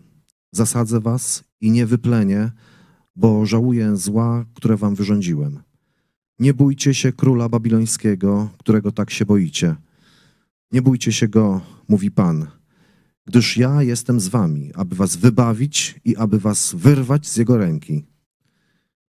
[0.51, 2.51] Zasadzę was i nie wyplenię,
[3.15, 5.59] bo żałuję zła, które wam wyrządziłem.
[6.39, 9.75] Nie bójcie się króla babilońskiego, którego tak się boicie.
[10.71, 12.47] Nie bójcie się go, mówi Pan,
[13.25, 18.05] gdyż ja jestem z wami, aby was wybawić i aby was wyrwać z jego ręki.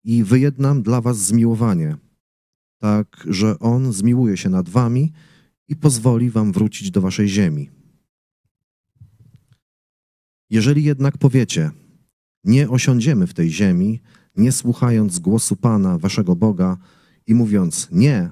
[0.04, 1.96] I wyjednam dla was zmiłowanie,
[2.78, 5.12] tak że on zmiłuje się nad wami
[5.68, 7.70] i pozwoli wam wrócić do waszej ziemi.
[10.50, 11.70] Jeżeli jednak powiecie,
[12.44, 14.00] nie osiądziemy w tej ziemi,
[14.36, 16.76] nie słuchając głosu Pana, waszego Boga
[17.26, 18.30] i mówiąc nie,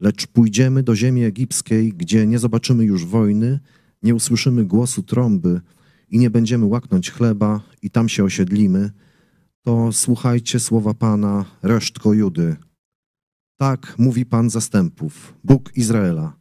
[0.00, 3.60] lecz pójdziemy do ziemi egipskiej, gdzie nie zobaczymy już wojny,
[4.02, 5.60] nie usłyszymy głosu trąby
[6.08, 8.90] i nie będziemy łaknąć chleba i tam się osiedlimy,
[9.62, 12.56] to słuchajcie słowa Pana, resztko Judy.
[13.56, 16.36] Tak mówi Pan zastępów, Bóg Izraela.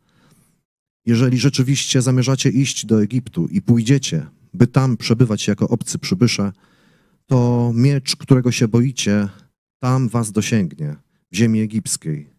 [1.05, 6.51] Jeżeli rzeczywiście zamierzacie iść do Egiptu i pójdziecie, by tam przebywać jako obcy przybysze,
[7.29, 9.29] to miecz, którego się boicie,
[9.79, 10.95] tam was dosięgnie,
[11.31, 12.29] w ziemi egipskiej.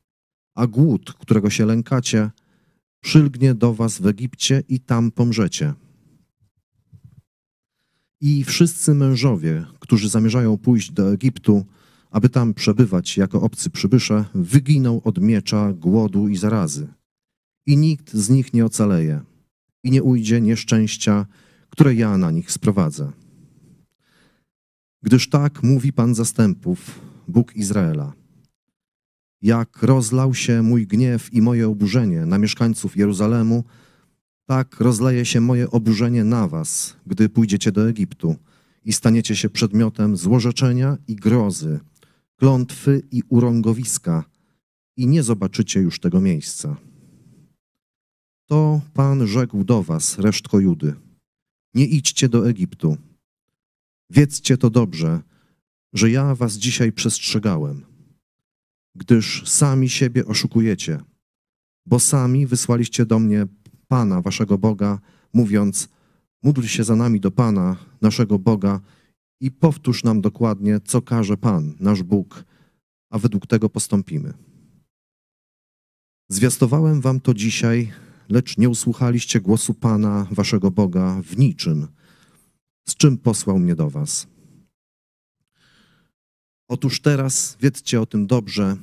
[0.55, 2.30] A głód, którego się lękacie,
[3.01, 5.74] przylgnie do was w Egipcie i tam pomrzecie.
[8.20, 11.66] I wszyscy mężowie, którzy zamierzają pójść do Egiptu,
[12.11, 16.88] aby tam przebywać jako obcy przybysze, wyginą od miecza, głodu i zarazy.
[17.66, 19.20] I nikt z nich nie ocaleje
[19.84, 21.26] i nie ujdzie nieszczęścia,
[21.70, 23.12] które ja na nich sprowadzę.
[25.03, 28.12] Gdyż tak mówi Pan zastępów, Bóg Izraela.
[29.42, 33.64] Jak rozlał się mój gniew i moje oburzenie na mieszkańców Jeruzalemu,
[34.46, 38.36] tak rozleje się moje oburzenie na was, gdy pójdziecie do Egiptu
[38.84, 41.80] i staniecie się przedmiotem złorzeczenia i grozy,
[42.36, 44.24] klątwy i urągowiska
[44.96, 46.76] i nie zobaczycie już tego miejsca.
[48.46, 50.94] To Pan rzekł do was, resztko Judy.
[51.74, 52.96] Nie idźcie do Egiptu.
[54.11, 55.22] Wiedzcie to dobrze,
[55.92, 57.84] że ja was dzisiaj przestrzegałem,
[58.94, 61.00] gdyż sami siebie oszukujecie,
[61.86, 63.46] bo sami wysłaliście do mnie
[63.88, 64.98] Pana, waszego Boga,
[65.32, 65.88] mówiąc:
[66.42, 68.80] Módl się za nami do Pana, naszego Boga,
[69.40, 72.44] i powtórz nam dokładnie, co każe Pan, nasz Bóg,
[73.11, 74.32] a według tego postąpimy.
[76.28, 77.92] Zwiastowałem wam to dzisiaj,
[78.28, 81.88] lecz nie usłuchaliście głosu Pana, waszego Boga, w niczym,
[82.91, 84.26] z czym posłał mnie do was.
[86.68, 88.76] Otóż teraz wiedzcie o tym dobrze,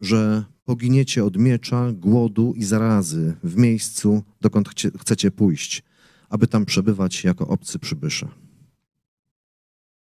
[0.00, 4.68] że poginiecie od miecza, głodu i zarazy w miejscu, dokąd
[5.00, 5.82] chcecie pójść,
[6.28, 8.28] aby tam przebywać jako obcy przybysze.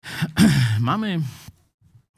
[0.80, 1.22] Mamy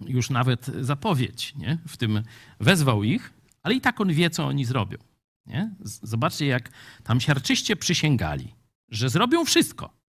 [0.05, 1.78] już nawet zapowiedź, nie?
[1.88, 2.24] W tym
[2.59, 4.97] wezwał ich, ale i tak on wie, co oni zrobią.
[5.45, 5.76] Nie?
[5.82, 6.69] Zobaczcie, jak
[7.03, 8.55] tam siarczyście przysięgali,
[8.89, 10.02] że zrobią wszystko.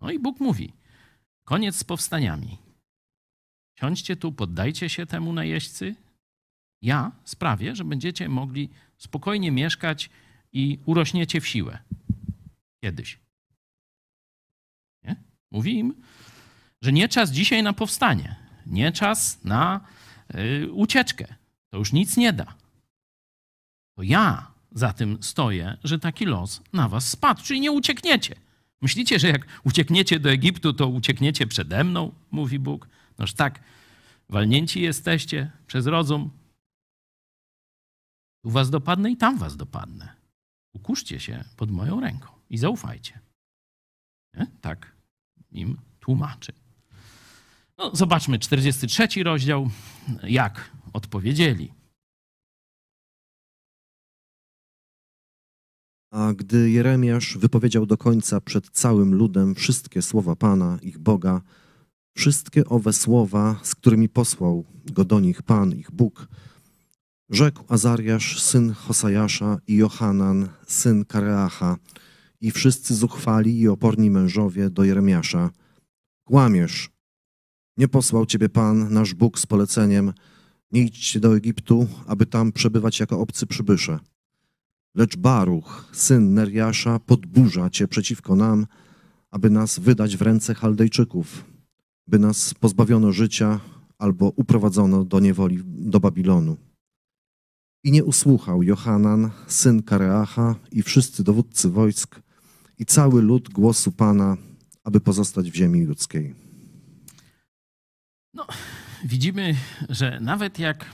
[0.00, 0.72] No i Bóg mówi,
[1.44, 2.58] koniec z powstaniami.
[3.80, 5.94] Siądźcie tu, poddajcie się temu najeźdźcy
[6.82, 10.10] Ja sprawię, że będziecie mogli spokojnie mieszkać
[10.52, 11.78] i urośniecie w siłę.
[12.80, 13.18] Kiedyś.
[15.04, 15.16] Nie?
[15.50, 16.02] Mówi im,
[16.82, 18.36] że nie czas dzisiaj na powstanie,
[18.66, 19.80] nie czas na
[20.34, 21.34] y, ucieczkę.
[21.70, 22.54] To już nic nie da.
[23.96, 28.47] To ja za tym stoję, że taki los na was spadł, czyli nie uciekniecie.
[28.82, 32.88] Myślicie, że jak uciekniecie do Egiptu, to uciekniecie przede mną, mówi Bóg?
[33.18, 33.60] Noż tak,
[34.28, 36.30] walnięci jesteście przez rozum.
[38.42, 40.16] Tu was dopadnę i tam was dopadnę.
[40.72, 43.20] Ukuszcie się pod moją ręką i zaufajcie.
[44.34, 44.46] Nie?
[44.60, 44.92] Tak
[45.52, 46.52] im tłumaczy.
[47.78, 49.70] No, zobaczmy 43 rozdział,
[50.22, 51.72] jak odpowiedzieli.
[56.10, 61.40] A gdy Jeremiasz wypowiedział do końca przed całym ludem wszystkie słowa Pana, ich Boga,
[62.16, 66.28] wszystkie owe słowa, z którymi posłał go do nich Pan, ich Bóg,
[67.30, 71.76] rzekł Azariasz, syn Hosajasza i Johanan, syn Kareacha
[72.40, 75.50] i wszyscy zuchwali i oporni mężowie do Jeremiasza.
[76.24, 76.90] Kłamiesz.
[77.76, 80.12] Nie posłał ciebie Pan, nasz Bóg z poleceniem,
[80.72, 83.98] nie idźcie do Egiptu, aby tam przebywać jako obcy przybysze.
[84.98, 88.66] Lecz Baruch, syn Neriasza, podburza cię przeciwko nam,
[89.30, 91.44] aby nas wydać w ręce Chaldejczyków,
[92.06, 93.60] by nas pozbawiono życia
[93.98, 96.56] albo uprowadzono do niewoli do Babilonu.
[97.84, 102.20] I nie usłuchał Johanan, syn Kareacha i wszyscy dowódcy wojsk
[102.78, 104.36] i cały lud głosu Pana,
[104.84, 106.34] aby pozostać w ziemi ludzkiej.
[108.34, 108.46] No,
[109.04, 109.54] widzimy,
[109.88, 110.84] że nawet jak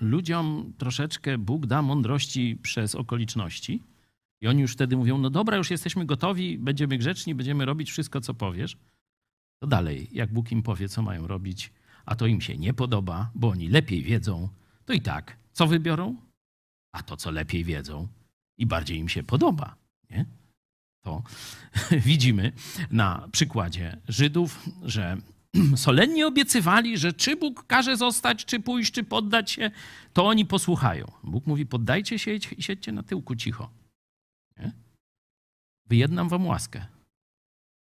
[0.00, 3.82] ludziom troszeczkę Bóg da mądrości przez okoliczności,
[4.40, 8.20] i oni już wtedy mówią: No dobra, już jesteśmy gotowi, będziemy grzeczni, będziemy robić wszystko,
[8.20, 8.76] co powiesz.
[9.62, 11.72] To dalej, jak Bóg im powie, co mają robić,
[12.06, 14.48] a to im się nie podoba, bo oni lepiej wiedzą,
[14.84, 16.16] to i tak, co wybiorą?
[16.92, 18.08] A to, co lepiej wiedzą
[18.58, 19.76] i bardziej im się podoba.
[20.10, 20.24] Nie?
[21.04, 21.22] To
[22.06, 22.52] widzimy
[22.90, 25.16] na przykładzie Żydów, że
[25.76, 29.70] solennie obiecywali, że czy Bóg każe zostać, czy pójść, czy poddać się,
[30.12, 31.12] to oni posłuchają.
[31.24, 33.70] Bóg mówi: poddajcie się i siedźcie na tyłku cicho.
[34.58, 34.72] Nie?
[35.86, 36.86] Wyjednam wam łaskę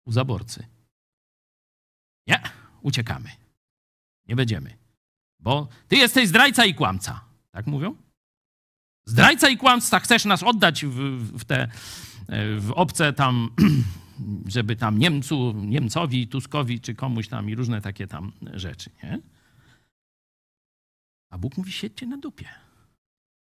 [0.06, 0.66] u zaborcy.
[2.26, 2.42] Nie,
[2.82, 3.30] uciekamy.
[4.28, 4.78] Nie będziemy.
[5.38, 7.24] Bo ty jesteś zdrajca i kłamca.
[7.50, 7.96] Tak mówią?
[9.06, 10.94] Zdrajca i kłamca, chcesz nas oddać w,
[11.38, 11.68] w te
[12.58, 13.50] w obce tam,
[14.46, 19.20] żeby tam Niemcu, Niemcowi, Tuskowi czy komuś tam i różne takie tam rzeczy, nie?
[21.30, 22.48] A Bóg mówi, siedźcie na dupie.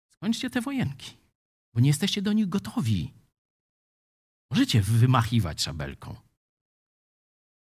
[0.08, 1.16] Skończcie te wojenki,
[1.74, 3.12] bo nie jesteście do nich gotowi.
[4.50, 6.16] Możecie wymachiwać szabelką,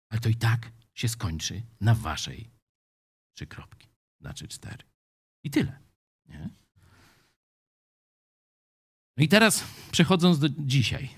[0.09, 2.51] ale to i tak się skończy na waszej
[3.35, 3.89] trzy kropki,
[4.21, 4.85] znaczy cztery.
[5.45, 5.79] I tyle.
[6.29, 6.51] Nie?
[9.17, 11.09] No i teraz przechodząc do dzisiaj,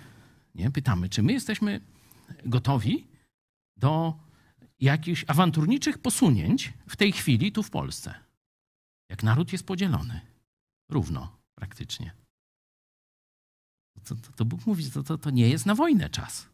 [0.58, 1.80] nie, pytamy, czy my jesteśmy
[2.44, 3.06] gotowi
[3.76, 4.14] do
[4.80, 8.14] jakichś awanturniczych posunięć w tej chwili tu w Polsce?
[9.10, 10.20] Jak naród jest podzielony,
[10.90, 12.12] równo praktycznie.
[14.04, 16.48] To, to, to Bóg mówi, że to, to nie jest na wojnę czas.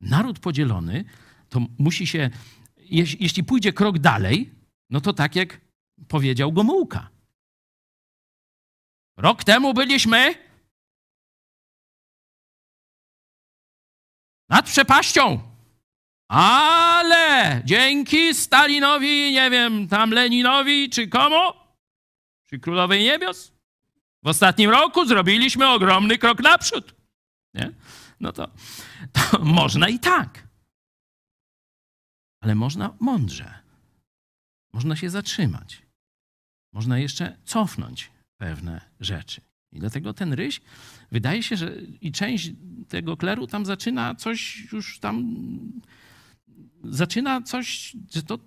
[0.00, 1.04] Naród podzielony
[1.48, 2.30] to musi się,
[3.20, 4.54] jeśli pójdzie krok dalej,
[4.90, 5.60] no to tak jak
[6.08, 7.10] powiedział Gomułka.
[9.16, 10.47] Rok temu byliśmy
[14.48, 15.40] nad przepaścią.
[16.28, 21.52] Ale dzięki Stalinowi, nie wiem, tam Leninowi czy komu,
[22.46, 23.52] czy Królowej Niebios,
[24.22, 26.94] w ostatnim roku zrobiliśmy ogromny krok naprzód.
[27.54, 27.72] Nie?
[28.20, 28.48] No to,
[29.12, 30.48] to można i tak.
[32.40, 33.58] Ale można mądrze.
[34.72, 35.82] Można się zatrzymać.
[36.72, 39.40] Można jeszcze cofnąć pewne rzeczy.
[39.72, 40.60] I dlatego ten ryś,
[41.12, 42.50] wydaje się, że i część
[42.88, 45.38] tego kleru tam zaczyna coś już tam,
[46.84, 48.38] zaczyna coś, że to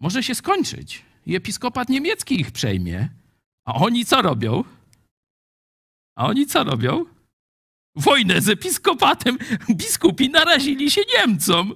[0.00, 1.02] może się skończyć.
[1.26, 3.08] I episkopat niemiecki ich przejmie.
[3.64, 4.64] A oni co robią?
[6.16, 7.15] A oni co robią?
[7.96, 9.38] Wojnę z episkopatem,
[9.70, 11.74] biskupi narazili się Niemcom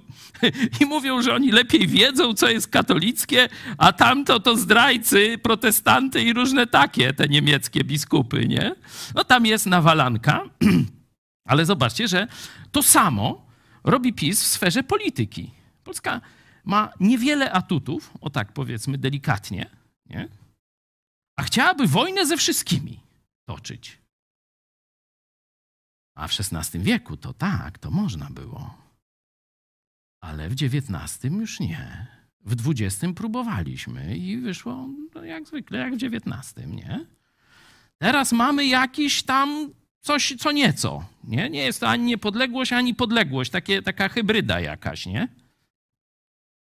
[0.80, 3.48] i mówią, że oni lepiej wiedzą, co jest katolickie,
[3.78, 8.74] a tamto to zdrajcy, protestanty i różne takie, te niemieckie biskupy, nie?
[9.14, 10.44] No tam jest nawalanka,
[11.50, 12.26] ale zobaczcie, że
[12.72, 13.46] to samo
[13.84, 15.50] robi PiS w sferze polityki.
[15.84, 16.20] Polska
[16.64, 19.70] ma niewiele atutów, o tak powiedzmy delikatnie,
[20.06, 20.28] nie?
[21.36, 23.00] a chciałaby wojnę ze wszystkimi
[23.44, 23.99] toczyć.
[26.20, 28.74] A w XVI wieku to tak, to można było.
[30.20, 32.06] Ale w XIX już nie.
[32.44, 37.06] W 20 próbowaliśmy i wyszło no, jak zwykle, jak w 19, nie?
[37.98, 41.04] Teraz mamy jakiś tam coś, co nieco.
[41.24, 43.50] Nie, nie jest to ani niepodległość, ani podległość.
[43.50, 45.28] Takie, taka hybryda jakaś, nie?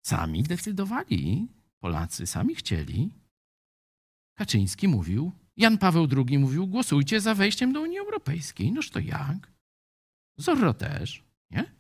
[0.03, 1.49] Sami decydowali,
[1.81, 3.11] Polacy sami chcieli.
[4.35, 8.73] Kaczyński mówił, Jan Paweł II mówił, głosujcie za wejściem do Unii Europejskiej.
[8.73, 9.53] Noż to jak?
[10.37, 11.75] Zorro też, nie?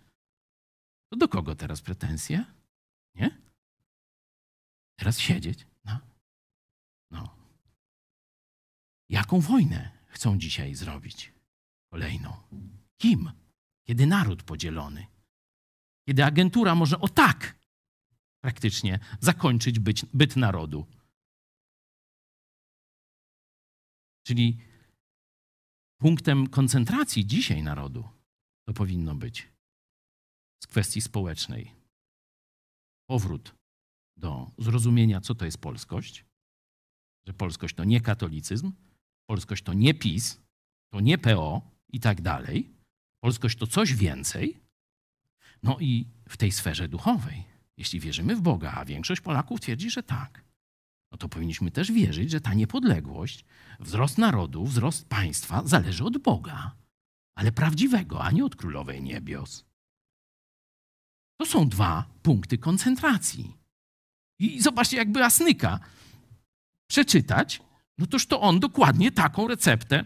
[1.11, 2.45] To do kogo teraz pretensje?
[3.15, 3.41] Nie?
[4.99, 5.67] Teraz siedzieć?
[5.85, 6.01] No.
[7.11, 7.37] no.
[9.09, 11.33] Jaką wojnę chcą dzisiaj zrobić?
[11.93, 12.37] Kolejną.
[12.97, 13.31] Kim?
[13.87, 15.07] Kiedy naród podzielony.
[16.09, 17.59] Kiedy agentura może o tak
[18.41, 20.87] praktycznie zakończyć byt, byt narodu.
[24.27, 24.59] Czyli
[26.01, 28.09] punktem koncentracji dzisiaj narodu
[28.67, 29.49] to powinno być
[30.63, 31.75] z kwestii społecznej
[33.09, 33.55] powrót
[34.17, 36.25] do zrozumienia, co to jest polskość,
[37.27, 38.73] że polskość to nie katolicyzm,
[39.27, 40.41] polskość to nie PiS,
[40.93, 42.71] to nie PO i tak dalej.
[43.23, 44.61] Polskość to coś więcej.
[45.63, 47.45] No i w tej sferze duchowej,
[47.77, 50.45] jeśli wierzymy w Boga, a większość Polaków twierdzi, że tak,
[51.23, 53.45] to powinniśmy też wierzyć, że ta niepodległość,
[53.81, 56.77] wzrost narodu, wzrost państwa zależy od Boga,
[57.35, 59.65] ale prawdziwego, a nie od królowej niebios.
[61.41, 63.57] To są dwa punkty koncentracji.
[64.39, 65.81] I zobaczcie, jakby Asnyka
[66.91, 67.63] przeczytać,
[67.99, 70.05] no toż to on dokładnie taką receptę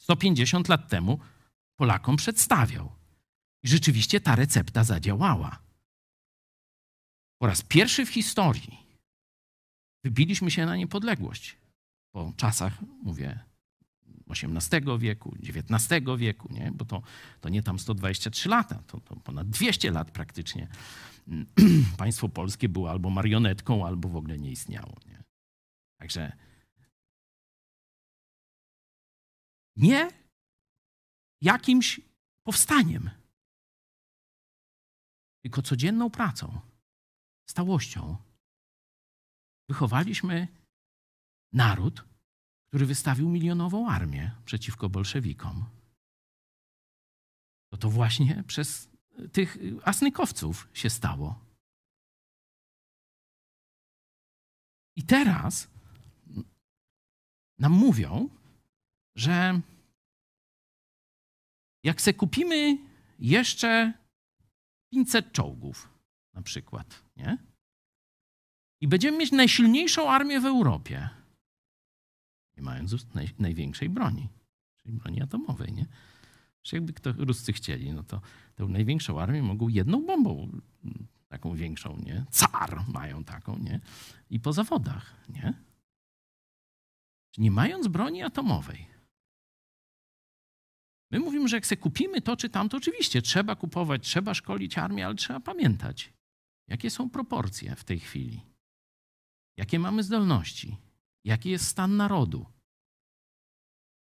[0.00, 1.18] 150 lat temu
[1.76, 2.92] Polakom przedstawiał.
[3.62, 5.62] I rzeczywiście ta recepta zadziałała.
[7.40, 8.87] Po raz pierwszy w historii
[10.04, 11.56] wybiliśmy się na niepodległość.
[12.12, 13.38] Po czasach, mówię,
[14.30, 16.72] XVIII wieku, XIX wieku, nie?
[16.72, 17.02] bo to,
[17.40, 20.68] to nie tam 123 lata, to, to ponad 200 lat praktycznie
[21.98, 24.96] państwo polskie było albo marionetką, albo w ogóle nie istniało.
[25.06, 25.22] Nie?
[26.00, 26.32] Także
[29.76, 30.10] nie
[31.42, 32.00] jakimś
[32.46, 33.10] powstaniem,
[35.42, 36.60] tylko codzienną pracą,
[37.50, 38.16] stałością.
[39.68, 40.48] Wychowaliśmy
[41.52, 42.04] naród,
[42.68, 45.64] który wystawił milionową armię przeciwko bolszewikom.
[47.70, 48.88] To to właśnie przez
[49.32, 51.44] tych asnykowców się stało.
[54.96, 55.70] I teraz
[57.58, 58.28] nam mówią,
[59.16, 59.60] że
[61.84, 62.78] jak se kupimy
[63.18, 63.92] jeszcze
[64.92, 65.88] 500 czołgów,
[66.34, 67.47] na przykład, nie?
[68.80, 71.08] I będziemy mieć najsilniejszą armię w Europie,
[72.56, 74.28] nie mając naj, największej broni,
[74.76, 75.86] czyli broni atomowej, nie?
[76.64, 78.20] Że jakby kto Ruscy chcieli, no to
[78.54, 80.60] tę największą armię mogą jedną bombą,
[81.28, 82.24] taką większą, nie?
[82.30, 83.80] Car mają taką, nie?
[84.30, 85.54] I po zawodach, nie?
[87.38, 88.86] Nie mając broni atomowej.
[91.10, 95.06] My mówimy, że jak sobie kupimy to czy tamto, oczywiście trzeba kupować, trzeba szkolić armię,
[95.06, 96.12] ale trzeba pamiętać,
[96.68, 98.47] jakie są proporcje w tej chwili.
[99.58, 100.76] Jakie mamy zdolności,
[101.24, 102.46] jaki jest stan narodu.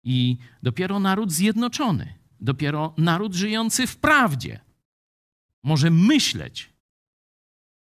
[0.05, 4.60] I dopiero naród zjednoczony, dopiero naród żyjący w prawdzie
[5.62, 6.72] może myśleć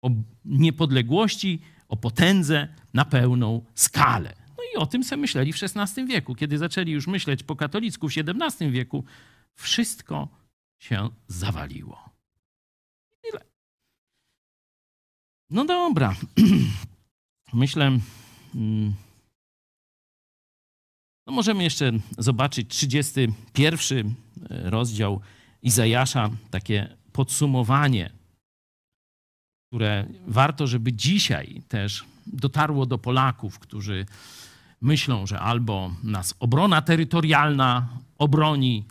[0.01, 0.09] o
[0.45, 4.35] niepodległości, o potędze na pełną skalę.
[4.57, 6.35] No i o tym sobie myśleli w XVI wieku.
[6.35, 9.05] Kiedy zaczęli już myśleć po katolicku w XVII wieku,
[9.55, 10.27] wszystko
[10.79, 12.09] się zawaliło.
[13.21, 13.41] Tyle.
[15.49, 16.15] No dobra.
[17.53, 17.99] Myślę,
[18.55, 18.93] mm,
[21.27, 24.15] no możemy jeszcze zobaczyć 31
[24.49, 25.21] rozdział
[25.61, 28.09] Izajasza, takie podsumowanie,
[29.67, 34.05] które warto, żeby dzisiaj też dotarło do Polaków, którzy
[34.81, 37.87] myślą, że albo nas obrona terytorialna
[38.17, 38.85] obroni,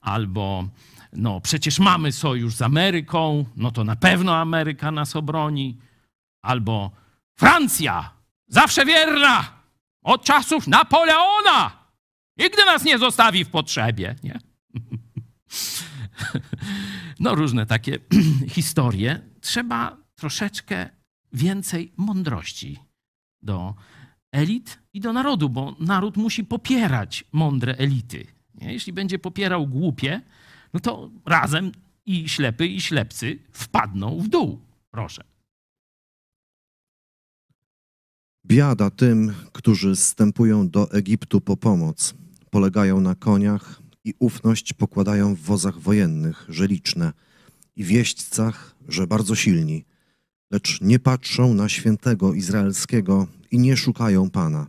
[0.00, 0.68] albo
[1.12, 5.76] no przecież mamy sojusz z Ameryką, no to na pewno Ameryka nas obroni,
[6.42, 7.03] albo
[7.38, 8.10] Francja,
[8.48, 9.62] zawsze wierna,
[10.02, 11.88] od czasów Napoleona,
[12.38, 14.38] nigdy nas nie zostawi w potrzebie, nie?
[17.20, 17.98] No różne takie
[18.56, 19.20] historie.
[19.40, 20.90] Trzeba troszeczkę
[21.32, 22.78] więcej mądrości
[23.42, 23.74] do
[24.32, 28.26] elit i do narodu, bo naród musi popierać mądre elity.
[28.54, 28.72] Nie?
[28.72, 30.20] Jeśli będzie popierał głupie,
[30.74, 31.72] no to razem
[32.06, 34.60] i ślepy, i ślepcy wpadną w dół.
[34.90, 35.24] Proszę.
[38.46, 42.14] Biada tym, którzy zstępują do Egiptu po pomoc,
[42.50, 47.12] polegają na koniach i ufność pokładają w wozach wojennych, że liczne,
[47.76, 49.84] i w jeźdźcach, że bardzo silni.
[50.50, 54.66] lecz nie patrzą na świętego izraelskiego i nie szukają Pana.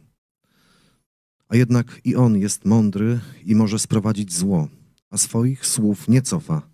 [1.48, 4.68] A jednak i on jest mądry i może sprowadzić zło,
[5.10, 6.70] a swoich słów nie cofa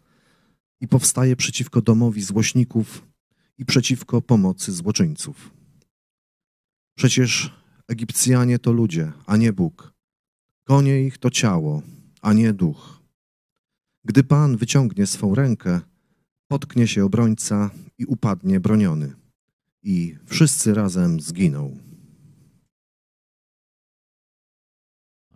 [0.82, 3.08] i powstaje przeciwko domowi złośników
[3.58, 5.61] i przeciwko pomocy złoczyńców.
[6.96, 7.52] Przecież
[7.88, 9.94] Egipcjanie to ludzie, a nie Bóg.
[10.64, 11.82] Konie ich to ciało,
[12.22, 13.02] a nie duch.
[14.04, 15.82] Gdy Pan wyciągnie swą rękę,
[16.48, 19.16] potknie się obrońca i upadnie broniony.
[19.84, 21.78] I wszyscy razem zginą.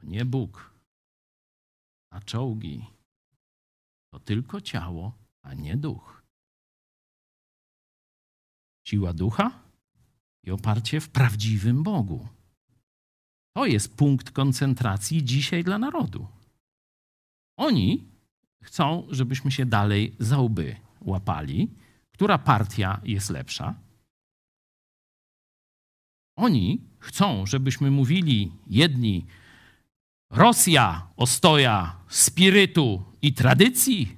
[0.03, 0.73] Nie Bóg,
[2.09, 2.85] a czołgi.
[4.13, 6.23] To tylko ciało, a nie duch.
[8.83, 9.64] Siła ducha
[10.45, 12.27] i oparcie w prawdziwym Bogu.
[13.55, 16.27] To jest punkt koncentracji dzisiaj dla narodu.
[17.57, 18.03] Oni
[18.61, 21.69] chcą, żebyśmy się dalej za łby łapali,
[22.11, 23.75] która partia jest lepsza.
[26.37, 29.25] Oni chcą, żebyśmy mówili jedni
[30.31, 34.17] Rosja, ostoja spirytu i tradycji,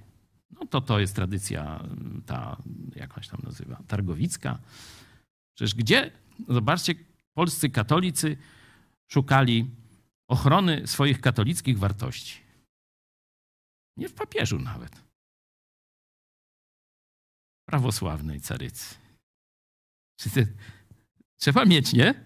[0.52, 1.84] no to to jest tradycja
[2.26, 2.58] ta,
[2.96, 4.60] jakaś tam nazywa, targowicka.
[5.58, 6.12] Przecież gdzie,
[6.48, 6.96] zobaczcie,
[7.34, 8.38] polscy katolicy
[9.12, 9.72] szukali
[10.28, 12.42] ochrony swoich katolickich wartości.
[13.98, 15.04] Nie w papieżu nawet.
[17.70, 18.96] Prawosławnej carycy.
[21.38, 22.26] Trzeba mieć, nie?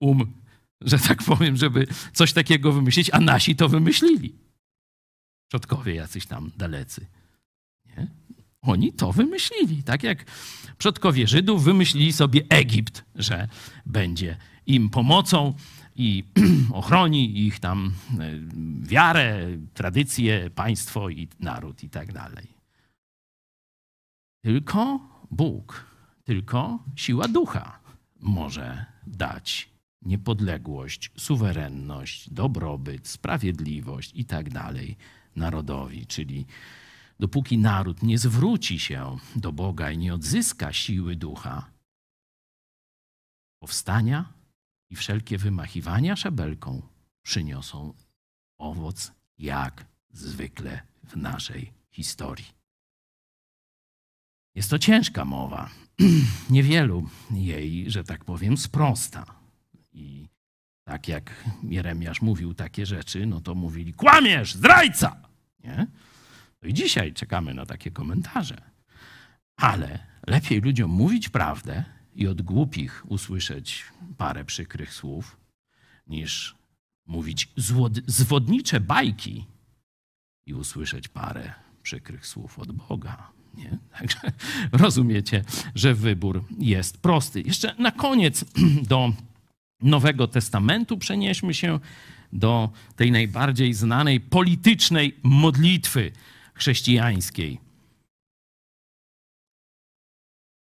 [0.00, 0.34] Um,
[0.80, 4.38] że tak powiem, żeby coś takiego wymyślić, a nasi to wymyślili.
[5.48, 7.06] Przodkowie jacyś tam dalecy.
[8.62, 9.82] Oni to wymyślili.
[9.82, 10.24] Tak jak
[10.78, 13.48] przodkowie Żydów wymyślili sobie Egipt, że
[13.86, 15.54] będzie im pomocą
[15.96, 16.24] i
[16.72, 18.30] ochroni ich tam e,
[18.82, 22.46] wiarę, tradycje, państwo i naród i tak dalej.
[24.44, 25.00] Tylko
[25.30, 25.84] Bóg,
[26.24, 27.80] tylko siła ducha
[28.20, 29.70] może dać
[30.02, 34.96] niepodległość, suwerenność, dobrobyt, sprawiedliwość i tak dalej
[35.36, 36.46] narodowi, czyli
[37.20, 41.70] dopóki naród nie zwróci się do Boga i nie odzyska siły ducha,
[43.58, 44.32] powstania
[44.90, 46.82] i wszelkie wymachiwania szabelką
[47.22, 47.94] przyniosą
[48.58, 52.46] owoc jak zwykle w naszej historii.
[54.54, 55.70] Jest to ciężka mowa.
[56.50, 59.26] Niewielu jej, że tak powiem, sprosta.
[59.92, 60.28] I
[60.84, 65.16] tak jak Jeremiasz mówił takie rzeczy, no to mówili: kłamiesz, zdrajca!
[65.64, 65.86] Nie?
[66.62, 68.62] I dzisiaj czekamy na takie komentarze.
[69.56, 71.84] Ale lepiej ludziom mówić prawdę
[72.14, 73.84] i od głupich usłyszeć
[74.18, 75.36] parę przykrych słów,
[76.06, 76.54] niż
[77.06, 77.48] mówić
[78.06, 79.46] zwodnicze bajki
[80.46, 83.30] i usłyszeć parę przykrych słów od Boga.
[83.54, 83.78] Nie?
[83.98, 84.20] Także
[84.72, 87.42] rozumiecie, że wybór jest prosty.
[87.42, 88.44] Jeszcze na koniec
[88.88, 89.12] do
[89.82, 91.80] Nowego Testamentu przenieśmy się
[92.32, 96.12] do tej najbardziej znanej politycznej modlitwy
[96.60, 97.58] chrześcijańskiej.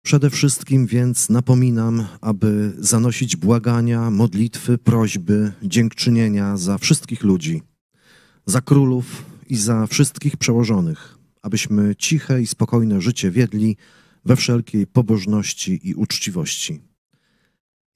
[0.04, 7.62] Przede wszystkim więc napominam, aby zanosić błagania, modlitwy, prośby, dziękczynienia za wszystkich ludzi,
[8.46, 13.76] za królów i za wszystkich przełożonych, abyśmy ciche i spokojne życie wiedli
[14.24, 16.80] we wszelkiej pobożności i uczciwości.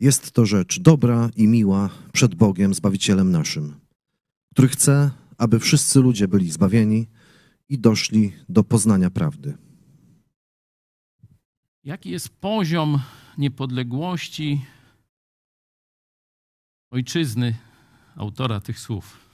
[0.00, 3.74] Jest to rzecz dobra i miła przed Bogiem, Zbawicielem naszym,
[4.52, 7.06] który chce, aby wszyscy ludzie byli zbawieni
[7.68, 9.58] i doszli do poznania prawdy.
[11.84, 13.02] Jaki jest poziom
[13.38, 14.66] niepodległości
[16.90, 17.56] ojczyzny
[18.16, 19.32] autora tych słów?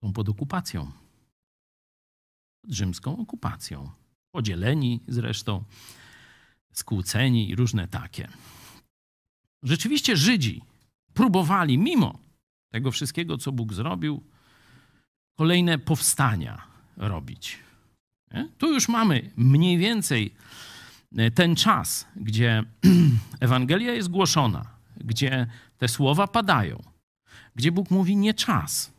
[0.00, 0.92] Są pod okupacją,
[2.62, 3.90] pod rzymską okupacją.
[4.30, 5.64] Podzieleni zresztą,
[6.72, 8.28] skłóceni i różne takie.
[9.62, 10.62] Rzeczywiście Żydzi
[11.14, 12.18] próbowali, mimo
[12.72, 14.22] tego wszystkiego, co Bóg zrobił,
[15.38, 16.62] kolejne powstania
[16.96, 17.58] robić.
[18.32, 18.48] Nie?
[18.58, 20.34] Tu już mamy mniej więcej
[21.16, 22.64] e, ten czas, gdzie
[23.40, 24.66] Ewangelia jest głoszona,
[24.96, 25.46] gdzie
[25.78, 26.82] te słowa padają,
[27.54, 28.92] gdzie Bóg mówi nie czas.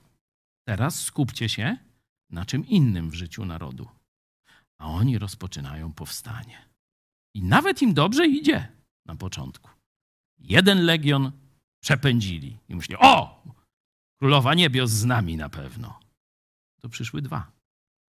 [0.68, 1.78] Teraz skupcie się
[2.30, 3.88] na czym innym w życiu narodu.
[4.82, 6.58] A oni rozpoczynają powstanie.
[7.36, 8.68] I nawet im dobrze idzie
[9.06, 9.70] na początku.
[10.44, 11.32] Jeden legion
[11.80, 13.44] przepędzili i myśleli, o,
[14.20, 16.00] królowa niebios z nami na pewno.
[16.82, 17.52] To przyszły dwa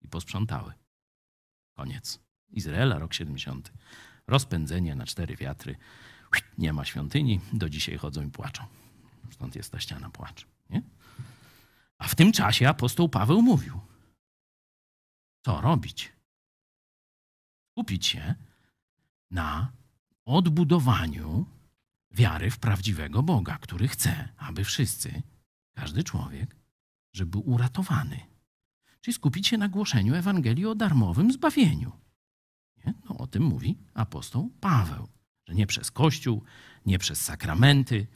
[0.00, 0.72] i posprzątały.
[1.76, 2.20] Koniec.
[2.48, 3.72] Izraela, rok 70.
[4.26, 5.76] Rozpędzenie na cztery wiatry.
[6.58, 8.64] Nie ma świątyni, do dzisiaj chodzą i płaczą.
[9.30, 10.46] Stąd jest ta ściana płaczu.
[10.70, 10.82] Nie?
[11.98, 13.80] A w tym czasie apostoł Paweł mówił:
[15.44, 16.12] Co robić?
[17.70, 18.34] Skupić się
[19.30, 19.72] na
[20.24, 21.46] odbudowaniu
[22.16, 25.22] wiary w prawdziwego Boga, który chce, aby wszyscy,
[25.74, 26.56] każdy człowiek,
[27.12, 28.20] żeby był uratowany.
[29.00, 31.92] Czyli skupić się na głoszeniu Ewangelii o darmowym zbawieniu.
[32.86, 32.94] Nie?
[33.04, 35.08] No, o tym mówi apostoł Paweł,
[35.48, 36.42] że nie przez Kościół,
[36.86, 38.06] nie przez sakramenty,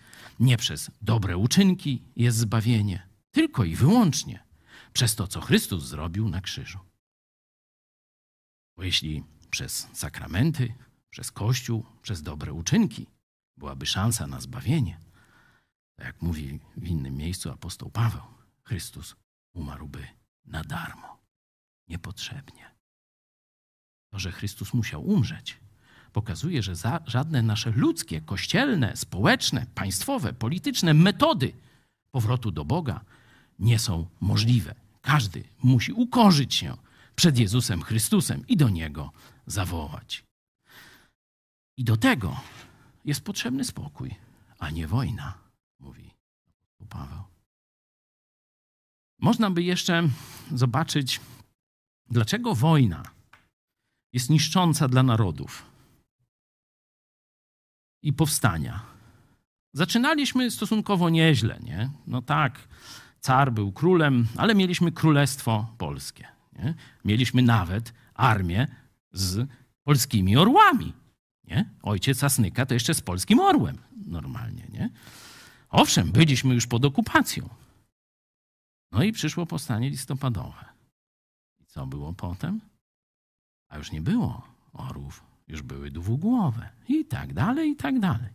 [0.40, 4.47] nie przez dobre uczynki jest zbawienie, tylko i wyłącznie
[4.93, 6.78] przez to, co Chrystus zrobił na krzyżu.
[8.77, 10.74] Bo jeśli przez sakramenty,
[11.10, 13.06] przez Kościół, przez dobre uczynki
[13.61, 14.99] byłaby szansa na zbawienie,
[15.97, 18.23] to jak mówi w innym miejscu apostoł Paweł,
[18.65, 19.16] Chrystus
[19.55, 20.07] umarłby
[20.47, 21.19] na darmo,
[21.89, 22.70] niepotrzebnie.
[24.12, 25.61] To, że Chrystus musiał umrzeć,
[26.12, 26.73] pokazuje, że
[27.07, 31.53] żadne nasze ludzkie, kościelne, społeczne, państwowe, polityczne metody
[32.11, 33.01] powrotu do Boga
[33.59, 34.74] nie są możliwe.
[35.03, 36.77] Każdy musi ukorzyć się
[37.15, 39.12] przed Jezusem Chrystusem i do Niego
[39.47, 40.24] zawołać.
[41.77, 42.41] I do tego
[43.05, 44.14] jest potrzebny spokój,
[44.59, 45.39] a nie wojna,
[45.78, 46.10] mówi
[46.89, 47.24] Paweł.
[49.18, 50.09] Można by jeszcze
[50.55, 51.20] zobaczyć,
[52.10, 53.02] dlaczego wojna
[54.12, 55.66] jest niszcząca dla narodów
[58.02, 58.82] i powstania.
[59.72, 61.90] Zaczynaliśmy stosunkowo nieźle, nie?
[62.06, 62.68] No tak,
[63.20, 66.28] car był królem, ale mieliśmy królestwo polskie.
[66.52, 66.74] Nie?
[67.05, 68.66] Mieliśmy nawet armię
[69.12, 69.48] z
[69.85, 70.93] polskimi orłami.
[71.51, 71.70] Nie?
[71.82, 74.66] Ojciec Asnyka to jeszcze z polskim orłem normalnie.
[74.72, 74.90] Nie?
[75.68, 77.48] Owszem, byliśmy już pod okupacją.
[78.93, 80.64] No i przyszło powstanie listopadowe.
[81.60, 82.60] I co było potem?
[83.68, 88.31] A już nie było orłów, już były dwugłowe i tak dalej, i tak dalej.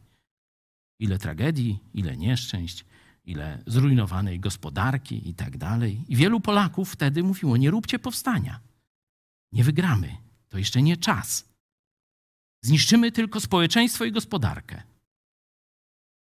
[1.00, 2.86] Ile tragedii, ile nieszczęść,
[3.26, 6.02] ile zrujnowanej gospodarki i tak dalej.
[6.08, 8.60] I wielu Polaków wtedy mówiło: Nie róbcie powstania.
[9.52, 10.18] Nie wygramy.
[10.50, 11.55] To jeszcze nie czas.
[12.66, 14.84] Zniszczymy tylko społeczeństwo i gospodarkę.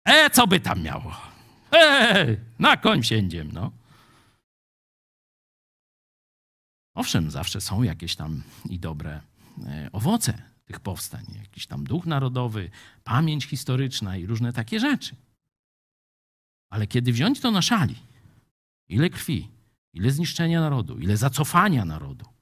[0.05, 1.17] E, co by tam miało?
[1.73, 3.71] E, na koń siędziem, no.
[6.95, 9.21] Owszem, zawsze są jakieś tam i dobre
[9.65, 12.69] e, owoce tych powstań, jakiś tam duch narodowy,
[13.03, 15.15] pamięć historyczna i różne takie rzeczy.
[16.69, 17.95] Ale kiedy wziąć to na szali,
[18.89, 19.49] ile krwi,
[19.93, 22.32] ile zniszczenia narodu, ile zacofania narodu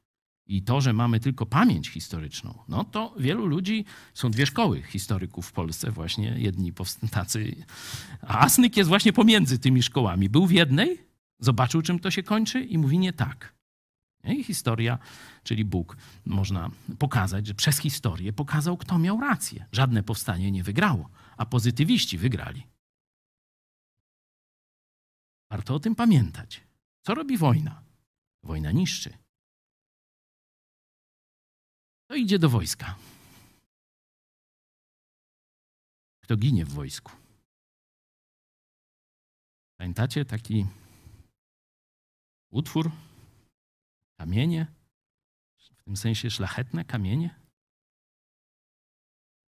[0.52, 5.48] i to, że mamy tylko pamięć historyczną, no to wielu ludzi, są dwie szkoły historyków
[5.48, 6.74] w Polsce właśnie, jedni
[7.12, 7.66] tacy,
[8.22, 10.30] a Asnyk jest właśnie pomiędzy tymi szkołami.
[10.30, 10.98] Był w jednej,
[11.40, 13.56] zobaczył czym to się kończy i mówi nie tak.
[14.24, 15.00] I historia,
[15.44, 19.66] czyli Bóg, można pokazać, że przez historię pokazał, kto miał rację.
[19.72, 22.68] Żadne powstanie nie wygrało, a pozytywiści wygrali.
[25.52, 26.62] Warto o tym pamiętać.
[27.02, 27.84] Co robi wojna?
[28.44, 29.21] Wojna niszczy.
[32.12, 32.96] To idzie do wojska.
[36.24, 37.12] Kto ginie w wojsku?
[39.80, 40.66] Pamiętacie taki
[42.50, 42.92] utwór?
[44.20, 44.68] Kamienie?
[45.58, 47.40] W tym sensie szlachetne kamienie?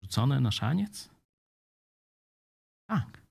[0.04, 1.10] Rzucone na szaniec?
[2.90, 3.22] Tak.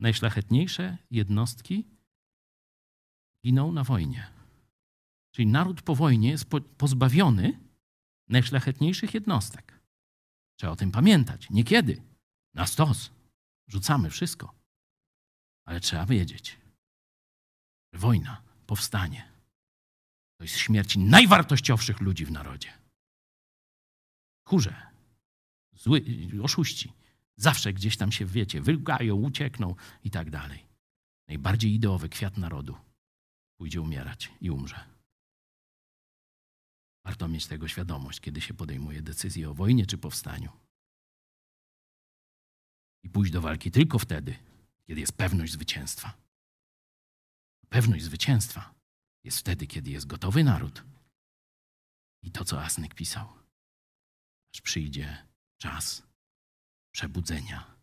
[0.00, 1.84] Najszlachetniejsze jednostki
[3.46, 4.32] giną na wojnie.
[5.34, 6.44] Czyli naród po wojnie jest
[6.78, 7.65] pozbawiony
[8.28, 9.80] najszlachetniejszych jednostek.
[10.56, 11.50] Trzeba o tym pamiętać.
[11.50, 12.02] Niekiedy.
[12.54, 13.10] Na stos.
[13.68, 14.54] Rzucamy wszystko.
[15.64, 16.58] Ale trzeba wiedzieć,
[17.92, 19.32] że wojna, powstanie,
[20.38, 22.72] to jest śmierć najwartościowszych ludzi w narodzie.
[24.44, 24.86] Kurze,
[25.72, 26.04] zły,
[26.42, 26.92] oszuści,
[27.36, 29.74] zawsze gdzieś tam się, wiecie, wylgają, uciekną
[30.04, 30.66] i tak dalej.
[31.28, 32.76] Najbardziej ideowy kwiat narodu
[33.56, 34.95] pójdzie umierać i umrze.
[37.06, 40.52] Warto mieć tego świadomość, kiedy się podejmuje decyzję o wojnie czy powstaniu.
[43.02, 44.36] I pójść do walki tylko wtedy,
[44.86, 46.16] kiedy jest pewność zwycięstwa.
[47.68, 48.74] Pewność zwycięstwa
[49.24, 50.84] jest wtedy, kiedy jest gotowy naród.
[52.22, 53.28] I to, co Asnyk pisał,
[54.54, 55.26] aż przyjdzie
[55.58, 56.02] czas
[56.94, 57.76] przebudzenia.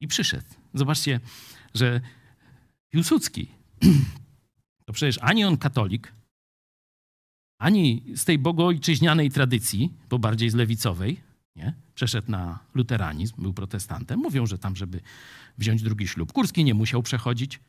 [0.00, 0.54] I przyszedł.
[0.74, 1.20] Zobaczcie,
[1.74, 2.00] że
[2.88, 3.54] Piłsudski
[4.86, 6.21] to przecież ani on katolik,
[7.62, 11.20] ani z tej bogoojczyźnianej tradycji, bo bardziej z lewicowej,
[11.56, 11.74] nie?
[11.94, 14.20] przeszedł na luteranizm, był protestantem.
[14.20, 15.00] Mówią, że tam, żeby
[15.58, 17.60] wziąć drugi ślub, Kurski nie musiał przechodzić.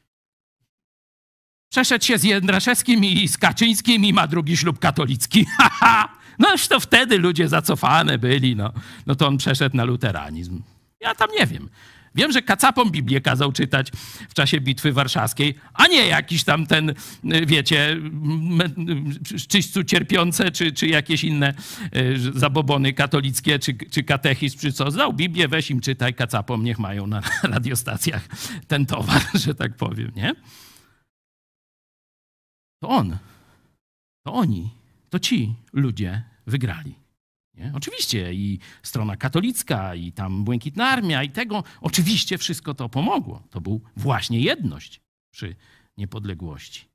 [1.71, 5.45] Przeszedł się z Jędraszewskim i z Kaczyńskim i ma drugi ślub katolicki.
[6.39, 8.73] no już to wtedy ludzie zacofane byli, no.
[9.05, 10.61] no to on przeszedł na luteranizm.
[10.99, 11.69] Ja tam nie wiem.
[12.15, 13.91] Wiem, że kacapom Biblię kazał czytać
[14.29, 16.95] w czasie Bitwy Warszawskiej, a nie jakiś tam ten, y,
[17.45, 17.97] wiecie,
[19.47, 21.53] czyśćcu cierpiące, czy, czy jakieś inne
[21.95, 24.91] y, zabobony katolickie, czy, czy katechizm, czy co.
[24.91, 28.27] Znał Biblię, weź im czytaj, kacapom niech mają na radiostacjach
[28.67, 30.33] ten towar, że tak powiem, nie?
[32.83, 33.17] To on,
[34.25, 34.69] to oni,
[35.09, 37.02] to ci ludzie wygrali.
[37.53, 37.71] Nie?
[37.75, 43.47] Oczywiście i strona katolicka, i tam Błękitna Armia, i tego, oczywiście wszystko to pomogło.
[43.49, 45.01] To był właśnie jedność
[45.33, 45.55] przy
[45.97, 46.89] niepodległości.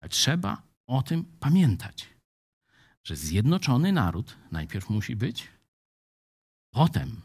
[0.00, 2.08] Ale trzeba o tym pamiętać,
[3.04, 5.48] że zjednoczony naród najpierw musi być,
[6.74, 7.20] potem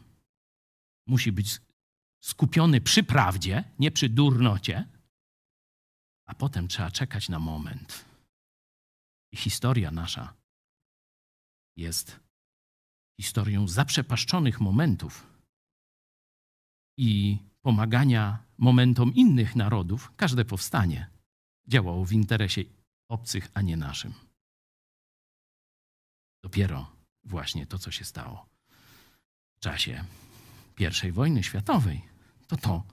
[1.06, 1.60] musi być
[2.20, 4.84] skupiony przy prawdzie, nie przy durnocie,
[6.26, 8.04] a potem trzeba czekać na moment.
[9.32, 10.34] I historia nasza
[11.76, 12.20] jest
[13.20, 15.26] historią zaprzepaszczonych momentów
[16.98, 20.12] i pomagania momentom innych narodów.
[20.16, 21.10] Każde powstanie
[21.68, 22.64] działało w interesie
[23.08, 24.14] obcych, a nie naszym.
[26.44, 26.92] Dopiero
[27.24, 28.46] właśnie to, co się stało
[29.56, 30.04] w czasie
[31.04, 32.02] I wojny światowej,
[32.46, 32.84] to to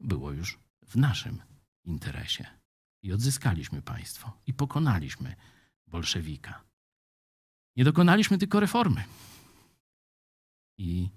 [0.00, 1.42] było już w naszym
[1.84, 2.46] interesie.
[3.02, 5.36] I odzyskaliśmy państwo i pokonaliśmy
[5.86, 6.64] bolszewika.
[7.76, 9.04] Nie dokonaliśmy tylko reformy.
[10.78, 11.08] I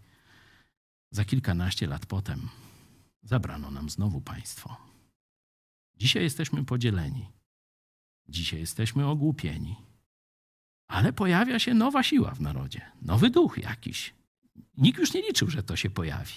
[1.12, 2.50] za kilkanaście lat potem
[3.24, 4.78] zabrano nam znowu państwo.
[5.96, 7.30] Dzisiaj jesteśmy podzieleni.
[8.28, 9.76] Dzisiaj jesteśmy ogłupieni.
[10.88, 14.14] Ale pojawia się nowa siła w narodzie, nowy duch jakiś.
[14.78, 16.34] Nikt już nie liczył, że to się pojawi.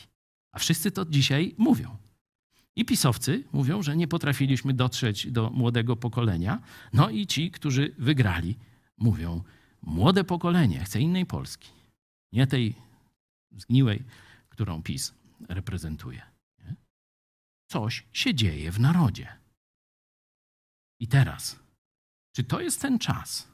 [0.53, 1.97] A wszyscy to dzisiaj mówią.
[2.77, 6.62] I pisowcy mówią, że nie potrafiliśmy dotrzeć do młodego pokolenia.
[6.93, 8.57] No i ci, którzy wygrali,
[8.99, 9.44] mówią,
[9.82, 11.70] młode pokolenie chce innej Polski.
[12.32, 12.74] Nie tej
[13.50, 14.04] zgniłej,
[14.48, 15.14] którą PiS
[15.48, 16.22] reprezentuje.
[16.59, 16.76] Nie?
[17.70, 19.38] Coś się dzieje w narodzie.
[21.00, 21.59] I teraz,
[22.32, 23.48] czy to jest ten czas,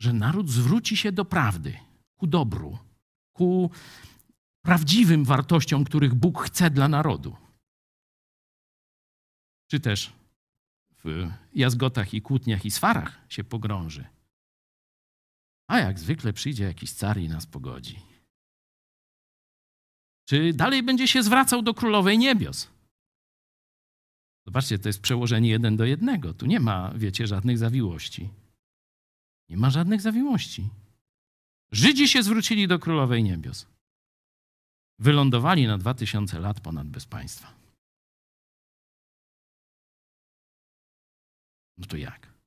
[0.00, 1.78] że naród zwróci się do prawdy,
[2.16, 2.78] ku dobru,
[3.32, 3.70] ku
[4.62, 7.36] prawdziwym wartościom, których Bóg chce dla narodu?
[9.70, 10.12] Czy też
[11.04, 14.17] w jazgotach i kłótniach i swarach się pogrąży?
[15.68, 18.02] A jak zwykle przyjdzie jakiś car i nas pogodzi.
[20.28, 22.68] Czy dalej będzie się zwracał do królowej niebios?
[24.46, 26.34] Zobaczcie, to jest przełożenie jeden do jednego.
[26.34, 28.28] Tu nie ma, wiecie, żadnych zawiłości.
[29.48, 30.68] Nie ma żadnych zawiłości.
[31.72, 33.66] Żydzi się zwrócili do królowej niebios.
[34.98, 37.54] Wylądowali na dwa tysiące lat ponad bez państwa.
[41.78, 42.37] No to jak?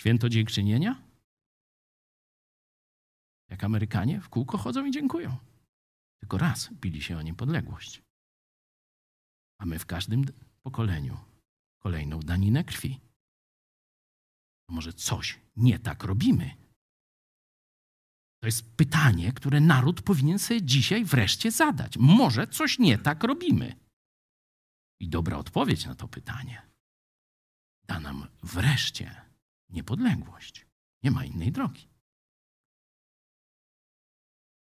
[0.00, 1.02] Święto dziękczynienia?
[3.50, 5.36] Jak Amerykanie w kółko chodzą i dziękują.
[6.20, 8.02] Tylko raz bili się o niepodległość.
[9.60, 10.24] A my w każdym
[10.62, 11.18] pokoleniu
[11.82, 13.00] kolejną daninę krwi.
[14.68, 16.56] Może coś nie tak robimy?
[18.40, 21.96] To jest pytanie, które naród powinien sobie dzisiaj wreszcie zadać.
[21.96, 23.76] Może coś nie tak robimy?
[25.00, 26.68] I dobra odpowiedź na to pytanie
[27.88, 29.27] da nam wreszcie
[29.70, 30.66] niepodległość.
[31.02, 31.88] Nie ma innej drogi.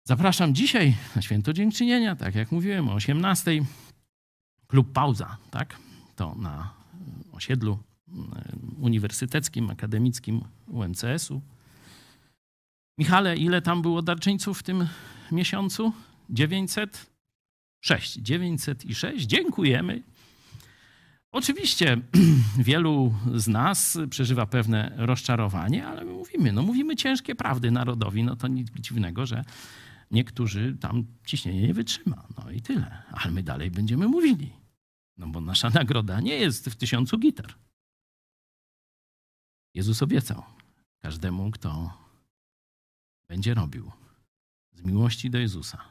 [0.06, 3.50] Zapraszam dzisiaj na Święto Dziękczynienia, tak jak mówiłem, o 18.
[4.66, 5.76] Klub Pauza, tak?
[6.16, 6.74] To na
[7.32, 7.78] osiedlu
[8.80, 11.40] uniwersyteckim, akademickim UMCS-u.
[12.98, 14.88] Michale, ile tam było darczyńców w tym
[15.32, 15.92] miesiącu?
[16.30, 18.16] 906.
[18.16, 19.26] 906.
[19.26, 20.02] Dziękujemy.
[21.34, 22.00] Oczywiście
[22.58, 28.36] wielu z nas przeżywa pewne rozczarowanie, ale my mówimy, no mówimy ciężkie prawdy narodowi, no
[28.36, 29.44] to nic dziwnego, że
[30.10, 32.26] niektórzy tam ciśnienie nie wytrzyma.
[32.38, 33.02] No i tyle.
[33.12, 34.52] Ale my dalej będziemy mówili.
[35.16, 37.54] No bo nasza nagroda nie jest w tysiącu gitar.
[39.74, 40.42] Jezus obiecał
[41.02, 41.98] każdemu, kto
[43.28, 43.92] będzie robił
[44.72, 45.84] z miłości do Jezusa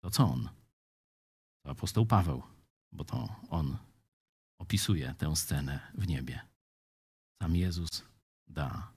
[0.00, 0.48] to, co On.
[1.64, 2.42] To apostoł Paweł,
[2.92, 3.76] bo to on
[4.62, 6.40] opisuje tę scenę w niebie.
[7.42, 8.02] Sam Jezus
[8.48, 8.92] da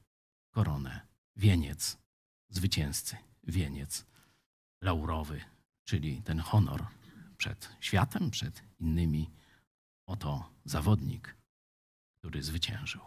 [0.52, 1.98] koronę, wieniec
[2.50, 4.06] zwycięzcy, wieniec
[4.82, 5.42] laurowy,
[5.84, 6.88] czyli ten honor
[7.38, 9.30] przed światem, przed innymi.
[10.06, 11.36] Oto zawodnik,
[12.14, 13.02] który zwyciężył.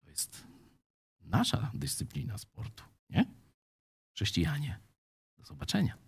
[0.00, 0.44] To jest
[1.20, 3.24] nasza dyscyplina sportu, nie?
[4.14, 4.78] Chrześcijanie.
[5.38, 5.98] Do zobaczenia.